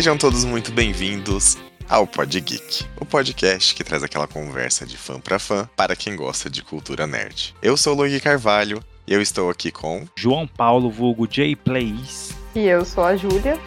[0.00, 5.20] Sejam todos muito bem-vindos ao Pod Geek, o podcast que traz aquela conversa de fã
[5.20, 7.54] para fã para quem gosta de cultura nerd.
[7.60, 12.34] Eu sou o Luigi Carvalho e eu estou aqui com João Paulo vulgo J Plays.
[12.54, 13.58] E eu sou a Júlia.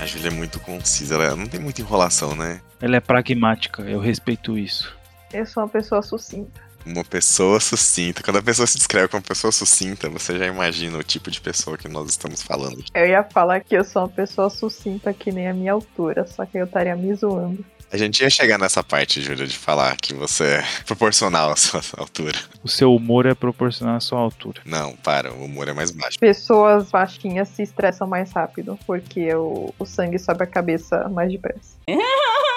[0.00, 2.62] A Júlia é muito concisa, ela não tem muita enrolação, né?
[2.80, 4.96] Ela é pragmática, eu respeito isso.
[5.30, 6.69] Eu sou uma pessoa sucinta.
[6.84, 8.22] Uma pessoa sucinta.
[8.22, 11.76] Quando a pessoa se descreve como pessoa sucinta, você já imagina o tipo de pessoa
[11.76, 12.84] que nós estamos falando.
[12.94, 16.44] Eu ia falar que eu sou uma pessoa sucinta que nem a minha altura, só
[16.44, 17.64] que eu estaria me zoando.
[17.92, 21.80] A gente ia chegar nessa parte, Júlia, de falar que você é proporcional à sua
[21.98, 22.38] altura.
[22.62, 24.62] O seu humor é proporcional à sua altura.
[24.64, 26.16] Não, para, o humor é mais baixo.
[26.20, 31.76] Pessoas baixinhas se estressam mais rápido, porque o, o sangue sobe a cabeça mais depressa.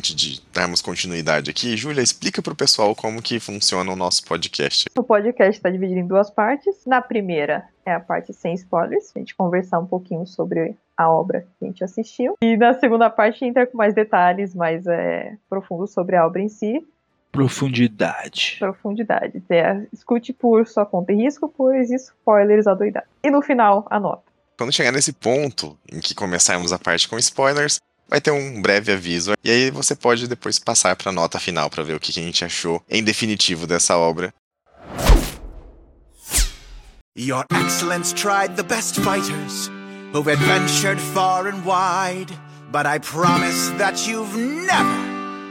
[0.00, 4.86] Antes de darmos continuidade aqui, Júlia, explica pro pessoal como que funciona o nosso podcast.
[4.96, 6.86] O podcast está dividido em duas partes.
[6.86, 11.46] Na primeira é a parte sem spoilers, a gente conversar um pouquinho sobre a obra
[11.58, 12.34] que a gente assistiu.
[12.40, 16.48] E na segunda parte entra com mais detalhes, mais é, profundos sobre a obra em
[16.48, 16.82] si.
[17.30, 18.56] Profundidade.
[18.58, 19.42] Profundidade.
[19.50, 23.04] É, escute por sua conta e risco, pois spoilers adoidar.
[23.22, 24.22] E no final, a nota.
[24.56, 27.80] Quando chegar nesse ponto em que começarmos a parte com spoilers,
[28.10, 29.34] vai ter um breve aviso.
[29.44, 32.22] E aí você pode depois passar para a nota final para ver o que a
[32.22, 34.34] gente achou em definitivo dessa obra.
[37.16, 39.70] Your Excellence tried the best fighters
[40.12, 42.32] who've adventured far and wide,
[42.72, 44.98] but I promise that you've never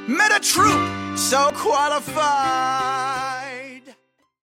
[0.07, 0.79] met a troop
[1.17, 2.99] so qualified.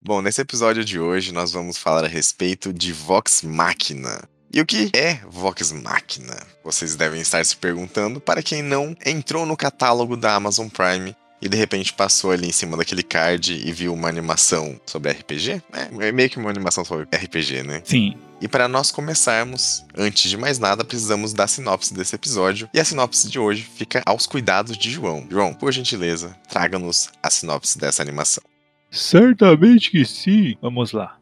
[0.03, 4.28] Bom, nesse episódio de hoje nós vamos falar a respeito de Vox Machina.
[4.53, 6.35] E o que é Vox Machina?
[6.62, 11.47] Vocês devem estar se perguntando para quem não entrou no catálogo da Amazon Prime e
[11.47, 15.61] de repente passou ali em cima daquele card e viu uma animação sobre RPG.
[15.72, 17.81] É, é meio que uma animação sobre RPG, né?
[17.85, 18.13] Sim.
[18.41, 22.69] E para nós começarmos, antes de mais nada, precisamos da sinopse desse episódio.
[22.73, 25.25] E a sinopse de hoje fica aos cuidados de João.
[25.31, 28.44] João, por gentileza, traga-nos a sinopse dessa animação.
[28.91, 30.57] Certamente que sim.
[30.61, 31.21] Vamos lá.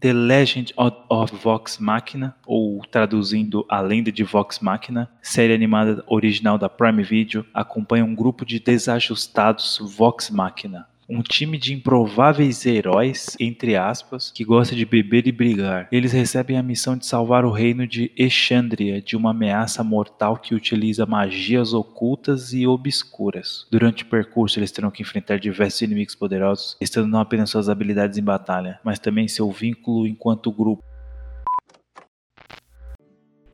[0.00, 6.56] The Legend of, Vox Machina, ou traduzindo A Lenda de Vox Machina, série animada original
[6.56, 13.36] da Prime Video, acompanha um grupo de desajustados Vox Machina, um time de improváveis heróis,
[13.40, 15.88] entre aspas, que gosta de beber e brigar.
[15.90, 20.54] Eles recebem a missão de salvar o reino de Exandria de uma ameaça mortal que
[20.54, 23.66] utiliza magias ocultas e obscuras.
[23.70, 28.16] Durante o percurso, eles terão que enfrentar diversos inimigos poderosos, testando não apenas suas habilidades
[28.16, 30.84] em batalha, mas também seu vínculo enquanto grupo.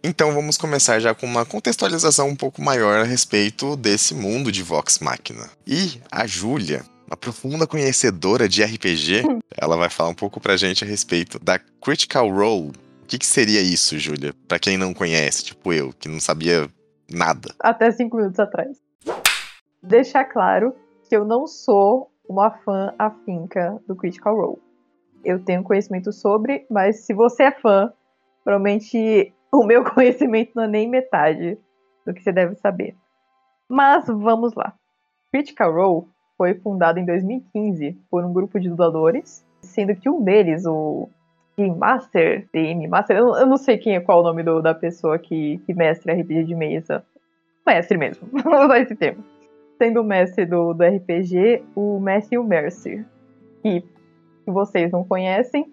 [0.04, 4.62] Então vamos começar já com uma contextualização um pouco maior a respeito desse mundo de
[4.62, 5.50] Vox Machina.
[5.66, 9.22] E a Júlia, uma profunda conhecedora de RPG,
[9.56, 12.72] ela vai falar um pouco pra gente a respeito da Critical Role.
[13.02, 14.34] O que, que seria isso, Júlia?
[14.48, 16.68] Pra quem não conhece, tipo eu, que não sabia
[17.08, 17.54] nada.
[17.60, 18.76] Até cinco minutos atrás.
[19.80, 20.74] Deixar claro
[21.08, 24.58] que eu não sou uma fã afinca do Critical Role.
[25.24, 27.92] Eu tenho conhecimento sobre, mas se você é fã,
[28.42, 31.56] provavelmente o meu conhecimento não é nem metade
[32.04, 32.96] do que você deve saber.
[33.68, 34.74] Mas vamos lá.
[35.32, 40.66] Critical Role foi fundado em 2015 por um grupo de dubladores, sendo que um deles,
[40.66, 41.08] o
[41.56, 44.74] Game Master, DM Master, eu, eu não sei quem é qual o nome do, da
[44.74, 47.04] pessoa que, que mestre RPG de mesa.
[47.66, 49.24] Mestre mesmo, vou usar esse termo.
[49.78, 53.04] Sendo o mestre do, do RPG, o Matthew Mercer,
[53.62, 53.82] que,
[54.44, 55.70] se vocês não conhecem,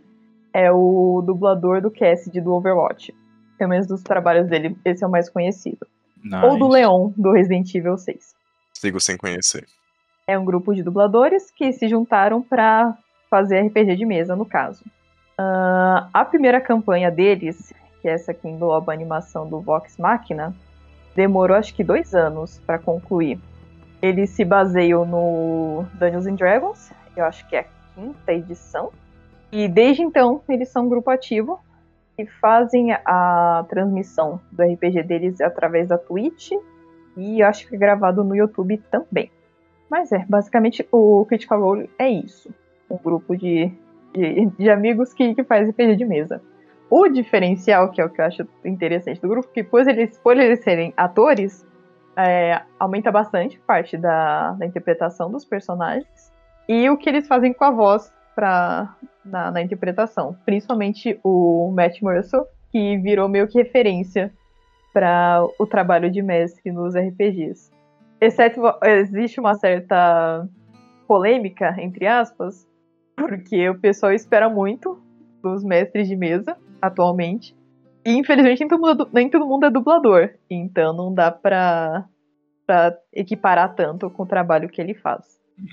[0.53, 3.13] é o dublador do Cassidy do Overwatch.
[3.57, 5.85] Pelo menos dos trabalhos dele, esse é o mais conhecido.
[6.23, 6.45] Nice.
[6.45, 8.33] Ou do Leon, do Resident Evil 6
[8.73, 9.65] Sigo sem conhecer.
[10.27, 12.97] É um grupo de dubladores que se juntaram para
[13.29, 14.83] fazer RPG de mesa, no caso.
[15.37, 20.55] Ah, a primeira campanha deles, que é essa que engloba a animação do Vox Machina,
[21.15, 23.39] demorou acho que dois anos para concluir.
[24.01, 27.65] Eles se baseiam no Dungeons and Dragons, eu acho que é a
[27.95, 28.91] quinta edição,
[29.51, 31.59] e desde então eles são um grupo ativo
[32.17, 36.51] e fazem a transmissão do RPG deles através da Twitch
[37.15, 39.31] e acho que é gravado no YouTube também.
[39.93, 42.49] Mas é, basicamente o Critical Role é isso.
[42.89, 43.71] Um grupo de,
[44.11, 46.41] de, de amigos que, que faz RPG de mesa.
[46.89, 50.35] O diferencial, que é o que eu acho interessante do grupo, que por eles, por
[50.35, 51.63] eles serem atores,
[52.17, 56.33] é, aumenta bastante parte da, da interpretação dos personagens.
[56.67, 60.35] E o que eles fazem com a voz pra, na, na interpretação.
[60.43, 62.41] Principalmente o Matt Mercer,
[62.71, 64.33] que virou meio que referência
[64.91, 67.72] para o trabalho de mestre nos RPGs.
[68.23, 70.47] Exceto existe uma certa
[71.05, 72.65] polêmica, entre aspas,
[73.17, 74.97] porque o pessoal espera muito
[75.41, 77.53] dos mestres de mesa atualmente.
[78.05, 80.29] E infelizmente nem todo mundo, nem todo mundo é dublador.
[80.49, 82.05] Então não dá pra,
[82.65, 85.25] pra equiparar tanto com o trabalho que ele faz.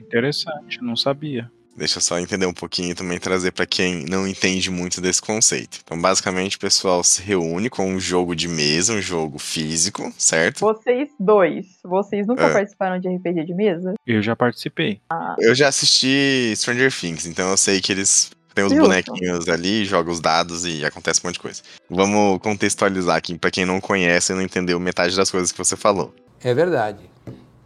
[0.03, 1.49] Interessante, não sabia.
[1.81, 5.23] Deixa eu só entender um pouquinho e também trazer para quem não entende muito desse
[5.23, 5.79] conceito.
[5.82, 10.61] Então, basicamente, o pessoal se reúne com um jogo de mesa, um jogo físico, certo?
[10.61, 12.53] Vocês dois, vocês nunca é.
[12.53, 13.94] participaram de RPG de mesa?
[14.06, 15.00] Eu já participei.
[15.09, 15.35] Ah.
[15.38, 18.87] Eu já assisti Stranger Things, então eu sei que eles tem os Justo.
[18.87, 21.62] bonequinhos ali, joga os dados e acontece um monte de coisa.
[21.88, 25.77] Vamos contextualizar aqui para quem não conhece e não entendeu metade das coisas que você
[25.77, 26.15] falou.
[26.44, 27.09] É verdade.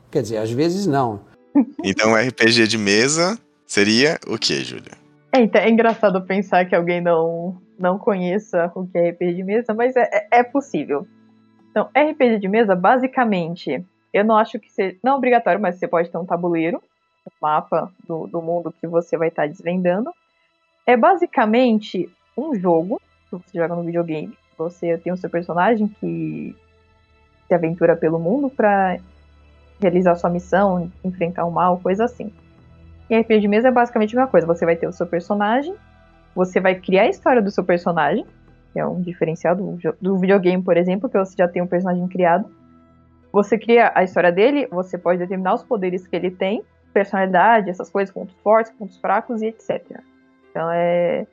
[0.09, 1.21] Quer dizer, às vezes não.
[1.83, 3.39] Então, RPG de mesa
[3.75, 4.93] seria o que, Júlia?
[5.33, 9.43] É, então, é engraçado pensar que alguém não, não conheça o que é RPG de
[9.43, 11.07] mesa, mas é, é, é possível.
[11.71, 14.97] Então, RPG de mesa, basicamente, eu não acho que seja.
[15.03, 16.81] Não é obrigatório, mas você pode ter um tabuleiro,
[17.27, 20.13] um mapa do, do mundo que você vai estar desvendando.
[20.87, 24.39] É basicamente um jogo que você joga no videogame.
[24.57, 26.55] Você tem o seu personagem que
[27.49, 28.99] se aventura pelo mundo para
[29.81, 32.33] realizar sua missão, enfrentar o mal, coisa assim.
[33.09, 34.47] E RPG de mesa é basicamente a mesma coisa.
[34.47, 35.75] Você vai ter o seu personagem,
[36.35, 38.27] você vai criar a história do seu personagem,
[38.73, 42.07] que é um diferencial do, do videogame, por exemplo, que você já tem um personagem
[42.09, 42.51] criado.
[43.33, 46.63] Você cria a história dele, você pode determinar os poderes que ele tem,
[46.93, 50.01] personalidade, essas coisas, pontos fortes, pontos fracos e etc.
[50.51, 51.27] Então é,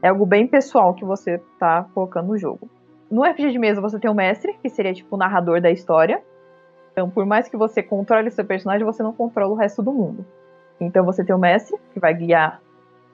[0.00, 2.70] é algo bem pessoal que você está colocando no jogo.
[3.10, 6.22] No RPG de mesa você tem o mestre, que seria tipo o narrador da história.
[6.92, 10.26] Então, por mais que você controle seu personagem, você não controla o resto do mundo.
[10.80, 12.60] Então você tem o mestre, que vai guiar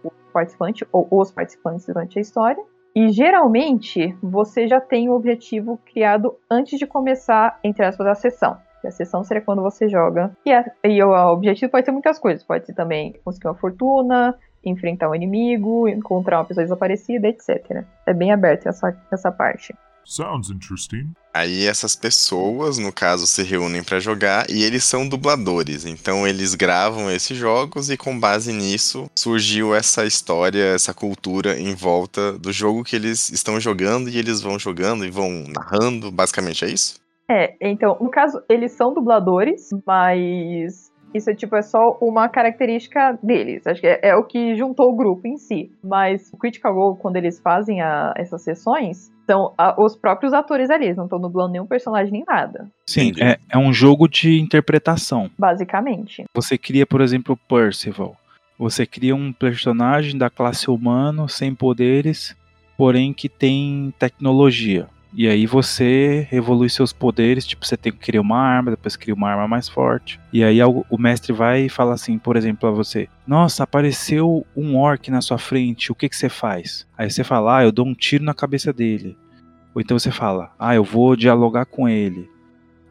[0.02, 2.62] o participante ou os participantes durante a história.
[2.94, 8.56] E geralmente você já tem o objetivo criado antes de começar, entre aspas, a sessão.
[8.86, 10.30] A sessão seria quando você joga.
[10.44, 12.44] E, a, e o objetivo pode ser muitas coisas.
[12.44, 17.84] Pode ser também conseguir uma fortuna, enfrentar um inimigo, encontrar uma pessoa desaparecida, etc.
[18.06, 19.74] É bem aberto essa, essa parte.
[20.04, 21.12] Sounds interesting.
[21.32, 25.84] Aí essas pessoas, no caso, se reúnem para jogar e eles são dubladores.
[25.84, 31.74] Então eles gravam esses jogos e com base nisso surgiu essa história, essa cultura em
[31.74, 36.10] volta do jogo que eles estão jogando e eles vão jogando e vão narrando.
[36.10, 37.02] Basicamente é isso?
[37.28, 43.18] É, então, no caso, eles são dubladores, mas isso é tipo é só uma característica
[43.22, 43.66] deles.
[43.66, 45.70] Acho que é, é o que juntou o grupo em si.
[45.82, 50.70] Mas o Critical Role, quando eles fazem a, essas sessões, são a, os próprios atores
[50.70, 52.68] ali, eles não estão dublando nenhum personagem nem nada.
[52.86, 55.30] Sim, é, é um jogo de interpretação.
[55.38, 56.24] Basicamente.
[56.34, 58.16] Você cria, por exemplo, Percival.
[58.58, 62.36] Você cria um personagem da classe humano sem poderes,
[62.76, 64.88] porém que tem tecnologia.
[65.16, 69.14] E aí você evolui seus poderes, tipo, você tem que criar uma arma, depois cria
[69.14, 70.18] uma arma mais forte.
[70.32, 74.76] E aí o mestre vai e fala assim, por exemplo, a você: Nossa, apareceu um
[74.76, 76.84] orc na sua frente, o que, que você faz?
[76.98, 79.16] Aí você fala: Ah, eu dou um tiro na cabeça dele.
[79.72, 82.28] Ou então você fala: Ah, eu vou dialogar com ele.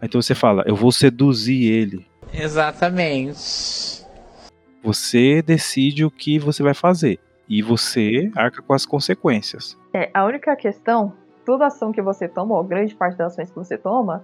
[0.01, 2.07] Aí então você fala: Eu vou seduzir ele.
[2.33, 4.01] Exatamente.
[4.81, 7.19] Você decide o que você vai fazer.
[7.49, 9.77] E você arca com as consequências.
[9.93, 11.13] É, a única questão
[11.45, 14.23] toda ação que você toma, ou grande parte das ações que você toma,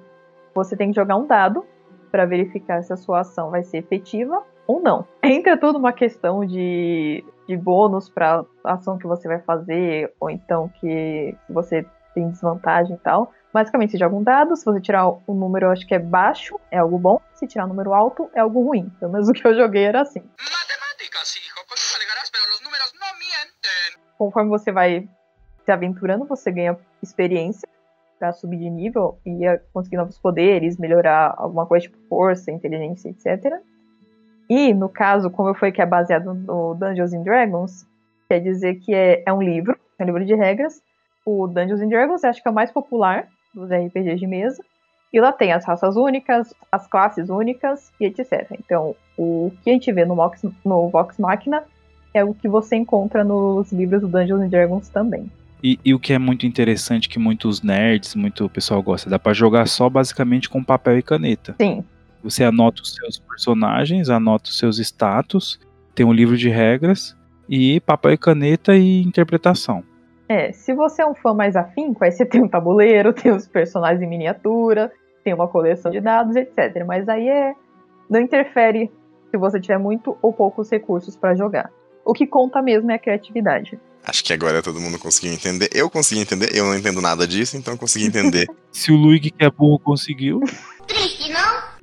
[0.54, 1.66] você tem que jogar um dado
[2.12, 5.08] para verificar se a sua ação vai ser efetiva ou não.
[5.24, 10.30] Entra tudo uma questão de, de bônus para a ação que você vai fazer, ou
[10.30, 13.32] então que você tem desvantagem e tal.
[13.52, 16.60] Basicamente, você joga um dado, se você tirar um número, eu acho que é baixo,
[16.70, 17.20] é algo bom.
[17.34, 18.90] Se tirar um número alto, é algo ruim.
[19.00, 20.20] Pelo menos o que eu joguei era assim.
[20.20, 21.56] Matemáticas, hijo.
[22.54, 24.04] os números não mintem.
[24.18, 25.10] Conforme você vai
[25.70, 27.70] se aventurando, você ganha experiência
[28.18, 29.40] para subir de nível e
[29.72, 33.62] conseguir novos poderes, melhorar alguma coisa tipo força, inteligência, etc.
[34.50, 37.88] E, no caso, como eu falei que é baseado no Dungeons and Dragons,
[38.28, 40.82] quer dizer que é, é um livro, é um livro de regras.
[41.24, 44.64] O Dungeons and Dragons acho que é o mais popular dos RPGs de mesa.
[45.14, 48.58] E lá tem as raças únicas, as classes únicas e etc.
[48.60, 51.64] Então, o que a gente vê no Vox, no Vox Machina
[52.12, 55.32] é o que você encontra nos livros do Dungeons and Dragons também.
[55.62, 59.34] E, e, o que é muito interessante, que muitos nerds, muito pessoal gosta, dá para
[59.34, 61.56] jogar só basicamente com papel e caneta.
[61.62, 61.84] Sim.
[62.24, 65.60] Você anota os seus personagens, anota os seus status,
[65.94, 67.16] tem um livro de regras
[67.48, 69.84] e papel e caneta e interpretação.
[70.30, 73.48] É, se você é um fã mais afinco, aí você tem um tabuleiro, tem os
[73.48, 74.92] personagens em miniatura,
[75.24, 76.86] tem uma coleção de dados, etc.
[76.86, 77.54] Mas aí é
[78.10, 78.92] não interfere
[79.30, 81.72] se você tiver muito ou poucos recursos para jogar.
[82.04, 83.80] O que conta mesmo é a criatividade.
[84.10, 85.70] Acho que agora todo mundo conseguiu entender.
[85.72, 88.48] Eu consegui entender, eu não entendo nada disso, então eu consegui entender.
[88.74, 90.42] Se o Luigi que é burro conseguiu,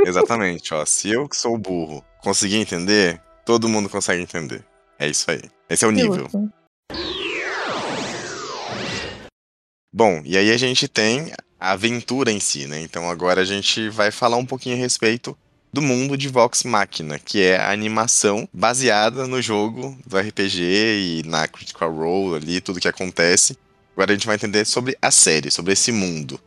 [0.05, 0.85] Exatamente, ó.
[0.85, 4.65] Se eu que sou burro conseguir entender, todo mundo consegue entender.
[4.99, 5.41] É isso aí.
[5.71, 6.29] Esse é o nível.
[9.95, 12.81] Bom, e aí a gente tem a aventura em si, né?
[12.81, 15.39] Então agora a gente vai falar um pouquinho a respeito
[15.73, 21.23] do mundo de Vox Machina, que é a animação baseada no jogo do RPG e
[21.27, 23.59] na Critical Role ali, tudo que acontece.
[23.95, 26.39] Agora a gente vai entender sobre a série, sobre esse mundo.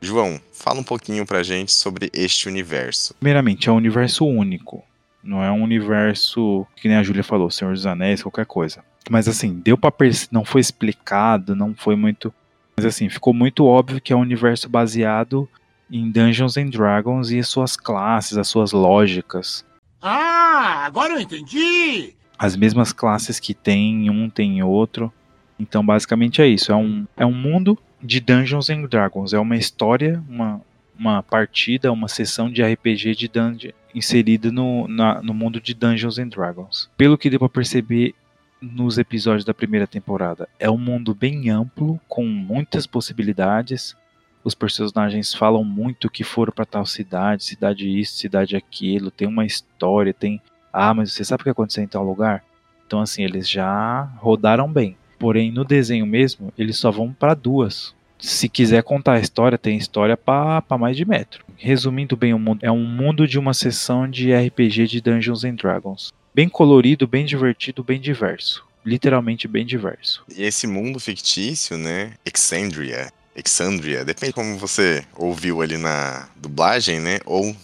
[0.00, 3.14] João, fala um pouquinho pra gente sobre este universo.
[3.14, 4.82] primeiramente, é um universo único.
[5.22, 8.82] Não é um universo que nem a Júlia falou, Senhor dos Anéis, qualquer coisa.
[9.10, 12.32] Mas assim, deu pra perceber, não foi explicado, não foi muito.
[12.76, 15.48] Mas assim, ficou muito óbvio que é um universo baseado
[15.90, 19.64] em Dungeons and Dragons e as suas classes, as suas lógicas.
[20.00, 22.14] Ah, agora eu entendi!
[22.38, 25.12] as mesmas classes que tem em um tem em outro.
[25.58, 26.72] Então, basicamente é isso.
[26.72, 29.34] É um, é um mundo de Dungeons and Dragons.
[29.34, 30.62] É uma história, uma,
[30.98, 36.18] uma partida, uma sessão de RPG de Dungeon inserida no, na- no mundo de Dungeons
[36.18, 36.88] and Dragons.
[36.96, 38.14] Pelo que deu pra perceber
[38.58, 43.94] nos episódios da primeira temporada, é um mundo bem amplo, com muitas possibilidades.
[44.42, 49.44] Os personagens falam muito que foram pra tal cidade, cidade isso, cidade aquilo, tem uma
[49.44, 50.40] história, tem
[50.72, 52.44] ah, mas você sabe o que aconteceu em tal lugar?
[52.86, 54.96] Então, assim, eles já rodaram bem.
[55.18, 57.94] Porém, no desenho mesmo, eles só vão para duas.
[58.18, 61.44] Se quiser contar a história, tem história para mais de metro.
[61.56, 65.54] Resumindo bem o mundo, é um mundo de uma sessão de RPG de Dungeons and
[65.54, 66.12] Dragons.
[66.34, 68.64] Bem colorido, bem divertido, bem diverso.
[68.84, 70.22] Literalmente bem diverso.
[70.34, 72.14] E esse mundo fictício, né?
[72.24, 77.18] Exandria, Exandria, depende como você ouviu ali na dublagem, né?
[77.24, 77.54] Ou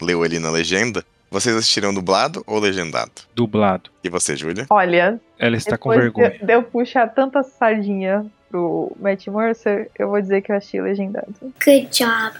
[0.00, 1.04] leu ali na legenda.
[1.30, 3.10] Vocês assistiram dublado ou legendado?
[3.34, 3.90] Dublado.
[4.04, 4.66] E você, Júlia?
[4.68, 6.30] Olha, Ela está com vergonha.
[6.30, 10.80] de, de eu puxar tanta sardinha pro Matt Mercer, eu vou dizer que eu achei
[10.82, 11.34] legendado.
[11.64, 12.36] Good job.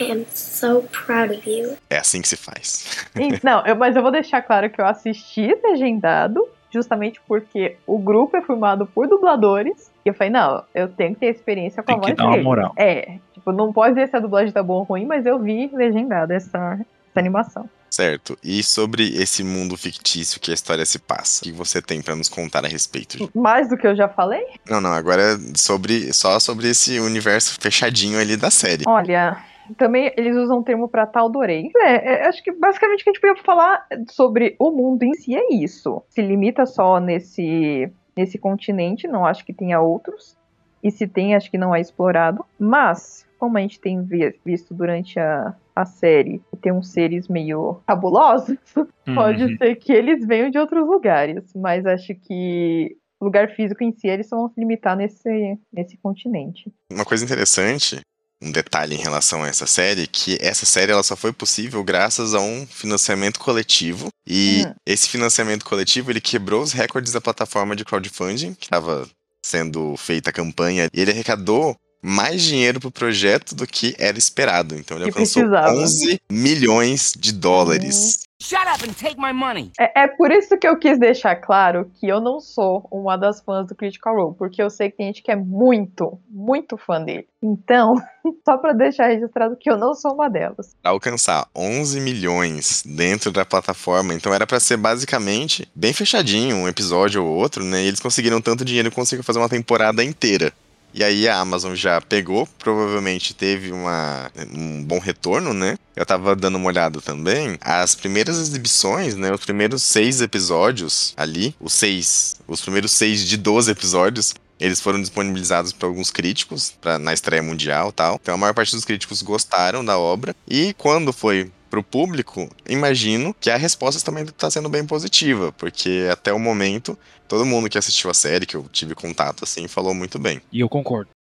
[0.00, 1.76] I am so proud of you.
[1.90, 3.06] É assim que se faz.
[3.42, 6.40] Não, eu- mas eu vou deixar claro que eu assisti legendado,
[6.76, 9.90] justamente porque o grupo é formado por dubladores.
[10.04, 12.24] E eu falei, não, eu tenho que ter experiência com Tem a que voz dar
[12.24, 12.44] uma deles.
[12.44, 12.72] moral.
[12.76, 15.68] É, tipo, não pode ver se a dublagem tá boa ou ruim, mas eu vi
[15.72, 17.68] legendado essa, essa animação.
[17.90, 18.36] Certo.
[18.44, 22.14] E sobre esse mundo fictício que a história se passa, o que você tem pra
[22.14, 23.16] nos contar a respeito?
[23.16, 23.30] Ju?
[23.34, 24.44] Mais do que eu já falei?
[24.68, 28.84] Não, não, agora é sobre só sobre esse universo fechadinho ali da série.
[28.86, 29.38] Olha,
[29.76, 31.70] também eles usam o termo pra Taldorei.
[31.76, 35.14] É, é, acho que basicamente o que a gente podia falar sobre o mundo em
[35.14, 36.02] si é isso.
[36.08, 40.36] Se limita só nesse, nesse continente, não acho que tenha outros.
[40.82, 42.44] E se tem, acho que não é explorado.
[42.58, 47.26] Mas, como a gente tem vi- visto durante a, a série, que tem uns seres
[47.28, 48.56] meio cabulosos,
[49.14, 49.56] pode Uhum.
[49.56, 51.52] ser que eles venham de outros lugares.
[51.56, 55.96] Mas acho que o lugar físico em si, eles só vão se limitar nesse, nesse
[55.96, 56.70] continente.
[56.92, 58.00] Uma coisa interessante,
[58.42, 62.34] um detalhe em relação a essa série, que essa série ela só foi possível graças
[62.34, 64.08] a um financiamento coletivo.
[64.26, 64.74] E Hum.
[64.86, 69.08] esse financiamento coletivo ele quebrou os recordes da plataforma de crowdfunding que estava
[69.44, 70.88] sendo feita a campanha.
[70.92, 74.74] E ele arrecadou mais dinheiro pro projeto do que era esperado.
[74.76, 75.74] Então ele Que alcançou precisava.
[75.76, 78.20] 11 milhões de dólares.
[78.38, 79.72] Shut up and take my money!
[79.80, 83.40] É, é por isso que eu quis deixar claro que eu não sou uma das
[83.40, 87.02] fãs do Critical Role, porque eu sei que tem gente que é muito, muito fã
[87.02, 87.26] dele.
[87.42, 87.94] Então,
[88.44, 90.76] só pra deixar registrado que eu não sou uma delas.
[90.82, 96.68] Pra alcançar 11 milhões dentro da plataforma, então era pra ser basicamente bem fechadinho, um
[96.68, 97.84] episódio ou outro, né?
[97.84, 100.52] E eles conseguiram tanto dinheiro que conseguiram fazer uma temporada inteira.
[100.96, 105.76] E aí a Amazon já pegou, provavelmente teve uma, um bom retorno, né?
[105.94, 107.58] Eu tava dando uma olhada também.
[107.60, 109.30] As primeiras exibições, né?
[109.30, 114.98] Os primeiros seis episódios ali, os seis, os primeiros seis de 12 episódios, eles foram
[114.98, 118.18] disponibilizados para alguns críticos pra, na estreia mundial tal.
[118.22, 120.34] Então a maior parte dos críticos gostaram da obra.
[120.48, 126.08] E quando foi pro público, imagino que a resposta também está sendo bem positiva, porque
[126.10, 129.94] até o momento, todo mundo que assistiu a série, que eu tive contato assim, falou
[129.94, 130.40] muito bem.
[130.52, 131.15] E eu concordo.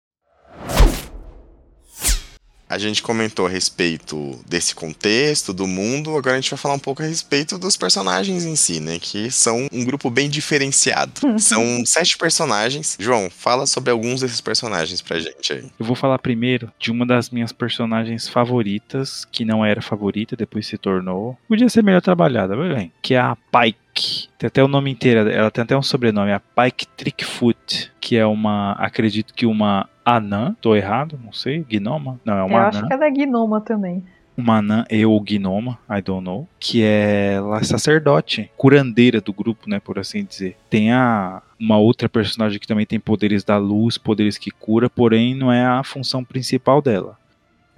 [2.72, 6.80] A gente comentou a respeito desse contexto, do mundo, agora a gente vai falar um
[6.80, 8.98] pouco a respeito dos personagens em si, né?
[8.98, 11.12] Que são um grupo bem diferenciado.
[11.38, 12.96] são sete personagens.
[12.98, 15.66] João, fala sobre alguns desses personagens pra gente aí.
[15.78, 20.66] Eu vou falar primeiro de uma das minhas personagens favoritas, que não era favorita, depois
[20.66, 21.38] se tornou.
[21.50, 22.94] Podia ser melhor trabalhada, mas bem.
[23.02, 24.21] Que é a Pike.
[24.42, 28.26] Tem até o nome inteiro, ela tem até um sobrenome, a Pike Trickfoot, que é
[28.26, 32.20] uma, acredito que uma anã, tô errado, não sei, gnoma?
[32.26, 32.88] Não, é eu uma acho anã.
[32.88, 34.04] que é da Gnoma também.
[34.36, 39.32] uma anã e ou gnoma, I don't know, que é ela é sacerdote, curandeira do
[39.32, 40.58] grupo, né, por assim dizer.
[40.72, 45.36] Tem a uma outra personagem que também tem poderes da luz, poderes que cura, porém
[45.36, 47.16] não é a função principal dela.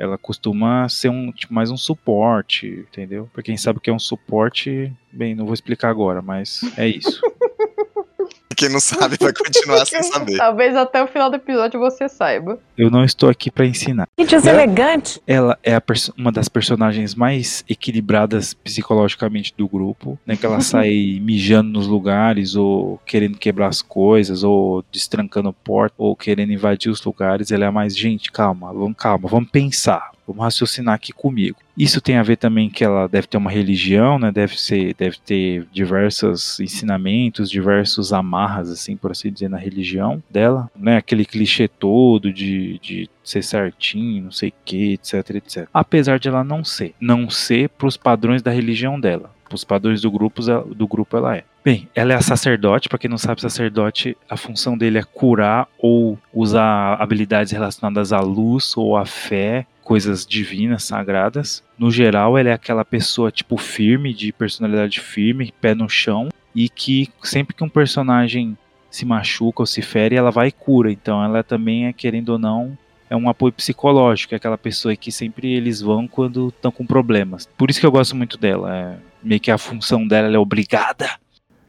[0.04, 3.30] Ela costuma ser um tipo mais um suporte, entendeu?
[3.32, 6.88] Pra quem sabe o que é um suporte, bem, não vou explicar agora, mas é
[6.88, 7.22] isso.
[8.56, 10.38] Quem não sabe vai continuar sem saber.
[10.38, 12.60] Talvez até o final do episódio você saiba.
[12.78, 14.08] Eu não estou aqui pra ensinar.
[14.18, 15.22] Que deselegante.
[15.28, 20.36] Ela é a perso- uma das personagens mais equilibradas psicologicamente do grupo, né?
[20.36, 26.16] Que ela sai mijando nos lugares, ou querendo quebrar as coisas, ou destrancando porta, ou
[26.16, 27.52] querendo invadir os lugares.
[27.52, 30.12] Ela é a mais, gente, calma, vamos calma, vamos pensar.
[30.28, 31.58] Vamos raciocinar aqui comigo.
[31.78, 34.32] Isso tem a ver também que ela deve ter uma religião, né?
[34.32, 40.70] Deve ser, deve ter diversos ensinamentos, diversos amarras, assim, por assim dizer, na religião dela,
[40.76, 40.98] né?
[40.98, 45.68] Aquele clichê todo de, de ser certinho, não sei o que, etc, etc.
[45.74, 49.32] Apesar de ela não ser, não ser pros padrões da religião dela.
[49.52, 51.44] Os padrões do grupo, do grupo ela é.
[51.64, 55.68] Bem, ela é a sacerdote, para quem não sabe, sacerdote, a função dele é curar
[55.78, 61.64] ou usar habilidades relacionadas à luz ou à fé, coisas divinas, sagradas.
[61.78, 66.70] No geral, ela é aquela pessoa tipo firme, de personalidade firme, pé no chão, e
[66.70, 68.58] que sempre que um personagem
[68.90, 70.92] se machuca ou se fere, ela vai e cura.
[70.92, 72.78] Então ela também é, querendo ou não,
[73.10, 77.48] é um apoio psicológico, é aquela pessoa que sempre eles vão quando estão com problemas.
[77.58, 78.76] Por isso que eu gosto muito dela.
[78.76, 81.10] É meio que a função dela ela é obrigada,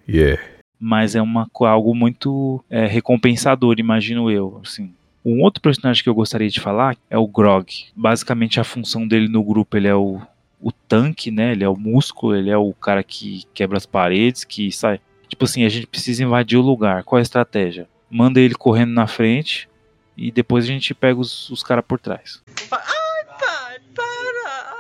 [0.07, 0.43] Yeah.
[0.79, 4.61] mas é uma algo muito é, recompensador, imagino eu.
[4.63, 4.93] Assim.
[5.25, 7.67] Um outro personagem que eu gostaria de falar é o Grog.
[7.97, 10.21] Basicamente a função dele no grupo ele é o,
[10.61, 11.53] o tanque, né?
[11.53, 15.01] Ele é o músculo, ele é o cara que quebra as paredes, que sai.
[15.27, 17.05] Tipo assim, a gente precisa invadir o lugar.
[17.05, 17.89] Qual é a estratégia?
[18.11, 19.69] Manda ele correndo na frente
[20.17, 22.43] e depois a gente pega os, os caras por trás.
[22.69, 22.83] Pai,
[23.95, 24.75] para.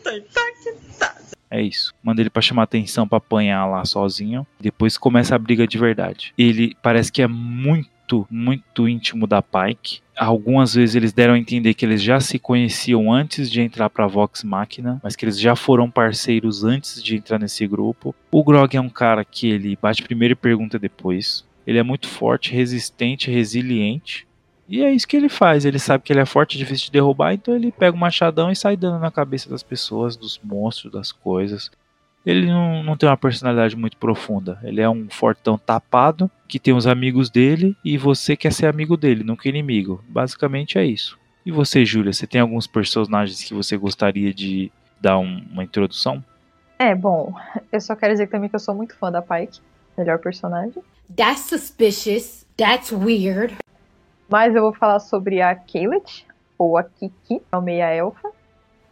[0.04, 1.20] Tô impactada.
[1.50, 1.92] É isso.
[2.00, 4.46] Manda ele pra chamar atenção pra apanhar lá sozinho.
[4.60, 6.32] Depois começa a briga de verdade.
[6.38, 7.90] Ele parece que é muito,
[8.30, 10.00] muito íntimo da Pike.
[10.16, 14.06] Algumas vezes eles deram a entender que eles já se conheciam antes de entrar pra
[14.06, 18.14] Vox Machina, mas que eles já foram parceiros antes de entrar nesse grupo.
[18.30, 21.44] O Grog é um cara que ele bate primeiro e pergunta depois.
[21.66, 24.26] Ele é muito forte, resistente, resiliente.
[24.68, 25.64] E é isso que ele faz.
[25.64, 28.56] Ele sabe que ele é forte, difícil de derrubar, então ele pega o machadão e
[28.56, 31.70] sai dando na cabeça das pessoas, dos monstros, das coisas.
[32.24, 34.58] Ele não, não tem uma personalidade muito profunda.
[34.62, 38.96] Ele é um fortão tapado que tem os amigos dele e você quer ser amigo
[38.96, 40.04] dele, nunca inimigo.
[40.08, 41.18] Basicamente é isso.
[41.46, 46.22] E você, Júlia, você tem alguns personagens que você gostaria de dar um- uma introdução?
[46.78, 47.34] É, bom,
[47.72, 49.60] eu só quero dizer também que eu sou muito fã da Pike,
[49.96, 50.82] melhor personagem.
[51.16, 52.46] That's suspicious.
[52.56, 53.56] That's weird.
[54.28, 56.26] Mas eu vou falar sobre a Kaylet,
[56.58, 58.30] ou a Kiki, a meia elfa,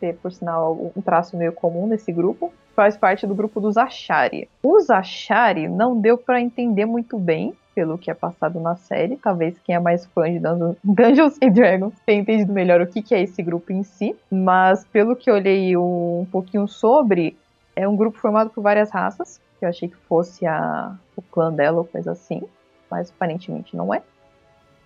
[0.00, 2.52] que é, por sinal um traço meio comum nesse grupo.
[2.78, 4.48] Faz parte do grupo dos Ashari.
[4.62, 9.16] Os Ashari não deu pra entender muito bem, pelo que é passado na série.
[9.16, 13.20] Talvez quem é mais fã de Dungeons, and Dragons tenha entendido melhor o que, é
[13.20, 14.14] esse grupo em si.
[14.30, 17.36] Mas pelo que eu olhei um pouquinho sobre,
[17.74, 19.40] é um grupo formado por várias raças.
[19.58, 22.44] Que eu achei que fosse a, o clã dela ou coisa assim.
[22.88, 24.02] Mas aparentemente não é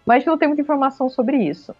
[0.06, 1.76] mas não tem muita informação sobre isso.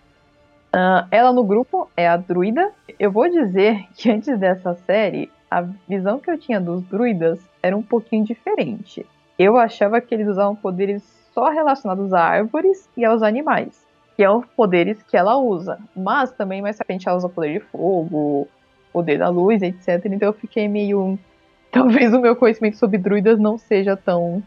[0.71, 2.71] Ah, ela no grupo é a druida.
[2.99, 7.77] Eu vou dizer que antes dessa série, a visão que eu tinha dos druidas era
[7.77, 9.05] um pouquinho diferente.
[9.39, 11.03] Eu achava que eles usavam poderes
[11.35, 13.87] só relacionados a árvores e aos animais,
[14.17, 15.79] que são poderes que ela usa.
[15.95, 18.49] Mas também mais pra frente ela usa poder de fogo,
[18.93, 20.05] poder da luz, etc.
[20.07, 21.19] Então eu fiquei meio.
[21.71, 24.43] Talvez o meu conhecimento sobre druidas não seja tão,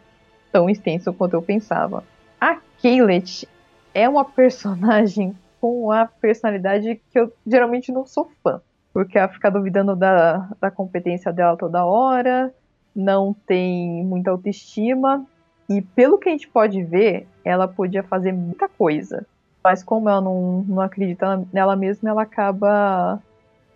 [0.51, 2.03] tão extenso quanto eu pensava.
[2.39, 3.47] A Kaylet
[3.93, 8.61] é uma personagem com a personalidade que eu geralmente não sou fã.
[8.95, 12.55] Porque ela fica duvidando da, da competência dela toda hora,
[12.95, 15.25] não tem muita autoestima.
[15.67, 19.27] E pelo que a gente pode ver, ela podia fazer muita coisa.
[19.61, 23.21] Mas como ela não, não acredita nela mesma, ela acaba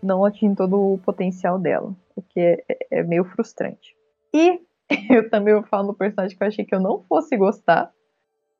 [0.01, 1.93] não atingindo todo o potencial dela.
[2.15, 3.93] O que é, é meio frustrante.
[4.33, 4.61] E
[5.13, 7.91] eu também vou falar no personagem que eu achei que eu não fosse gostar,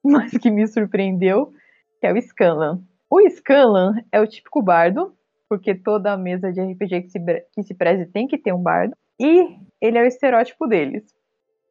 [0.03, 1.53] mas que me surpreendeu,
[2.01, 2.81] que é o Scanlan.
[3.09, 5.13] O Scanlan é o típico bardo,
[5.49, 7.19] porque toda mesa de RPG que se,
[7.51, 11.03] que se preze tem que ter um bardo, e ele é o estereótipo deles.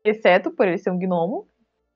[0.04, 1.46] Exceto por ele ser um gnomo,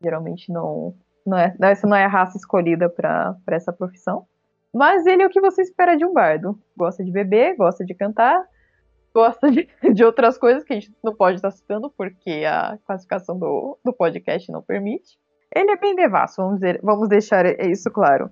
[0.00, 0.94] geralmente não,
[1.26, 4.26] não é, essa não é a raça escolhida para essa profissão.
[4.72, 6.58] Mas ele é o que você espera de um bardo.
[6.74, 8.42] Gosta de beber, gosta de cantar,
[9.12, 13.38] gosta de, de outras coisas que a gente não pode estar citando, porque a classificação
[13.38, 15.18] do, do podcast não permite.
[15.54, 18.30] Ele é bem devasso, vamos, vamos deixar isso claro.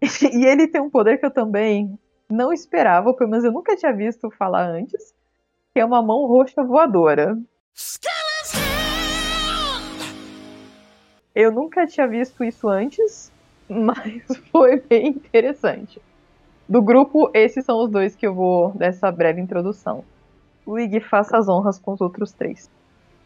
[0.32, 1.98] E ele tem um poder que eu também
[2.30, 5.14] não esperava, pelo menos eu nunca tinha visto falar antes,
[5.72, 7.38] que é uma mão roxa voadora.
[11.34, 13.32] Eu nunca tinha visto isso antes,
[13.68, 16.00] mas foi bem interessante.
[16.68, 20.04] Do grupo, esses são os dois que eu vou dessa breve introdução.
[20.66, 22.68] Lig, faça as honras com os outros três.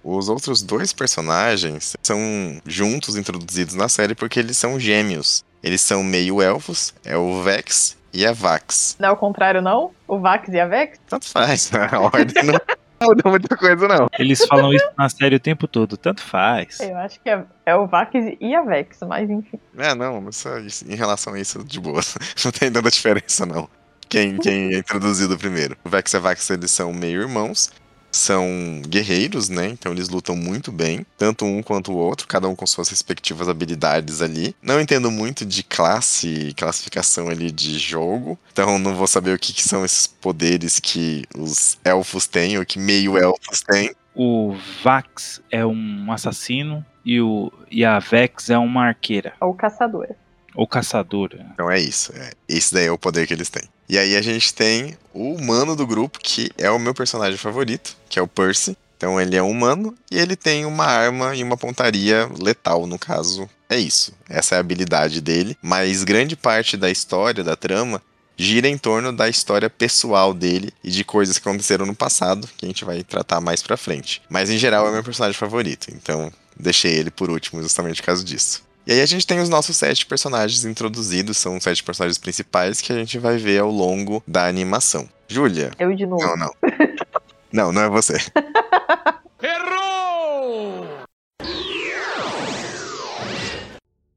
[0.04, 2.18] Os outros dois personagens são
[2.64, 5.44] juntos introduzidos na série porque eles são gêmeos.
[5.62, 8.96] Eles são meio elfos, é o Vex e a Vax.
[8.98, 9.92] Não é o contrário, não?
[10.08, 10.98] O Vax e a Vex?
[11.08, 12.54] Tanto faz, a ordem não
[13.08, 14.08] muda muita coisa, não.
[14.18, 16.80] Eles falam isso na série o tempo todo, tanto faz.
[16.80, 19.58] Eu acho que é, é o Vax e a Vex, mas enfim.
[19.78, 22.00] É, não, só isso- em relação a isso, de boa.
[22.44, 23.68] Não tem tanta diferença, não.
[24.08, 25.74] Quem, quem é introduzido primeiro.
[25.84, 27.70] O Vex e a Vax, eles são meio irmãos.
[28.12, 29.68] São guerreiros, né?
[29.68, 33.48] Então eles lutam muito bem, tanto um quanto o outro, cada um com suas respectivas
[33.48, 34.54] habilidades ali.
[34.62, 39.38] Não entendo muito de classe e classificação ali de jogo, então não vou saber o
[39.38, 43.90] que, que são esses poderes que os elfos têm, ou que meio elfos têm.
[44.14, 50.16] O Vax é um assassino e, o, e a Vex é uma arqueira, Ou caçadora.
[50.54, 51.46] Ou caçadora.
[51.52, 52.12] Então é isso.
[52.14, 53.64] É, esse daí é o poder que eles têm.
[53.88, 57.96] E aí a gente tem o humano do grupo, que é o meu personagem favorito,
[58.08, 58.76] que é o Percy.
[58.96, 62.98] Então ele é um humano e ele tem uma arma e uma pontaria letal, no
[62.98, 63.50] caso.
[63.68, 64.12] É isso.
[64.28, 65.56] Essa é a habilidade dele.
[65.60, 68.00] Mas grande parte da história, da trama,
[68.36, 72.64] gira em torno da história pessoal dele e de coisas que aconteceram no passado, que
[72.64, 74.22] a gente vai tratar mais pra frente.
[74.28, 78.24] Mas em geral é meu personagem favorito, então deixei ele por último justamente por causa
[78.24, 78.62] disso.
[78.86, 82.80] E aí a gente tem os nossos sete personagens introduzidos, são os sete personagens principais
[82.80, 85.08] que a gente vai ver ao longo da animação.
[85.28, 85.70] Júlia?
[85.78, 86.24] Eu de novo.
[86.24, 86.52] Não, não.
[87.52, 88.16] Não, não é você.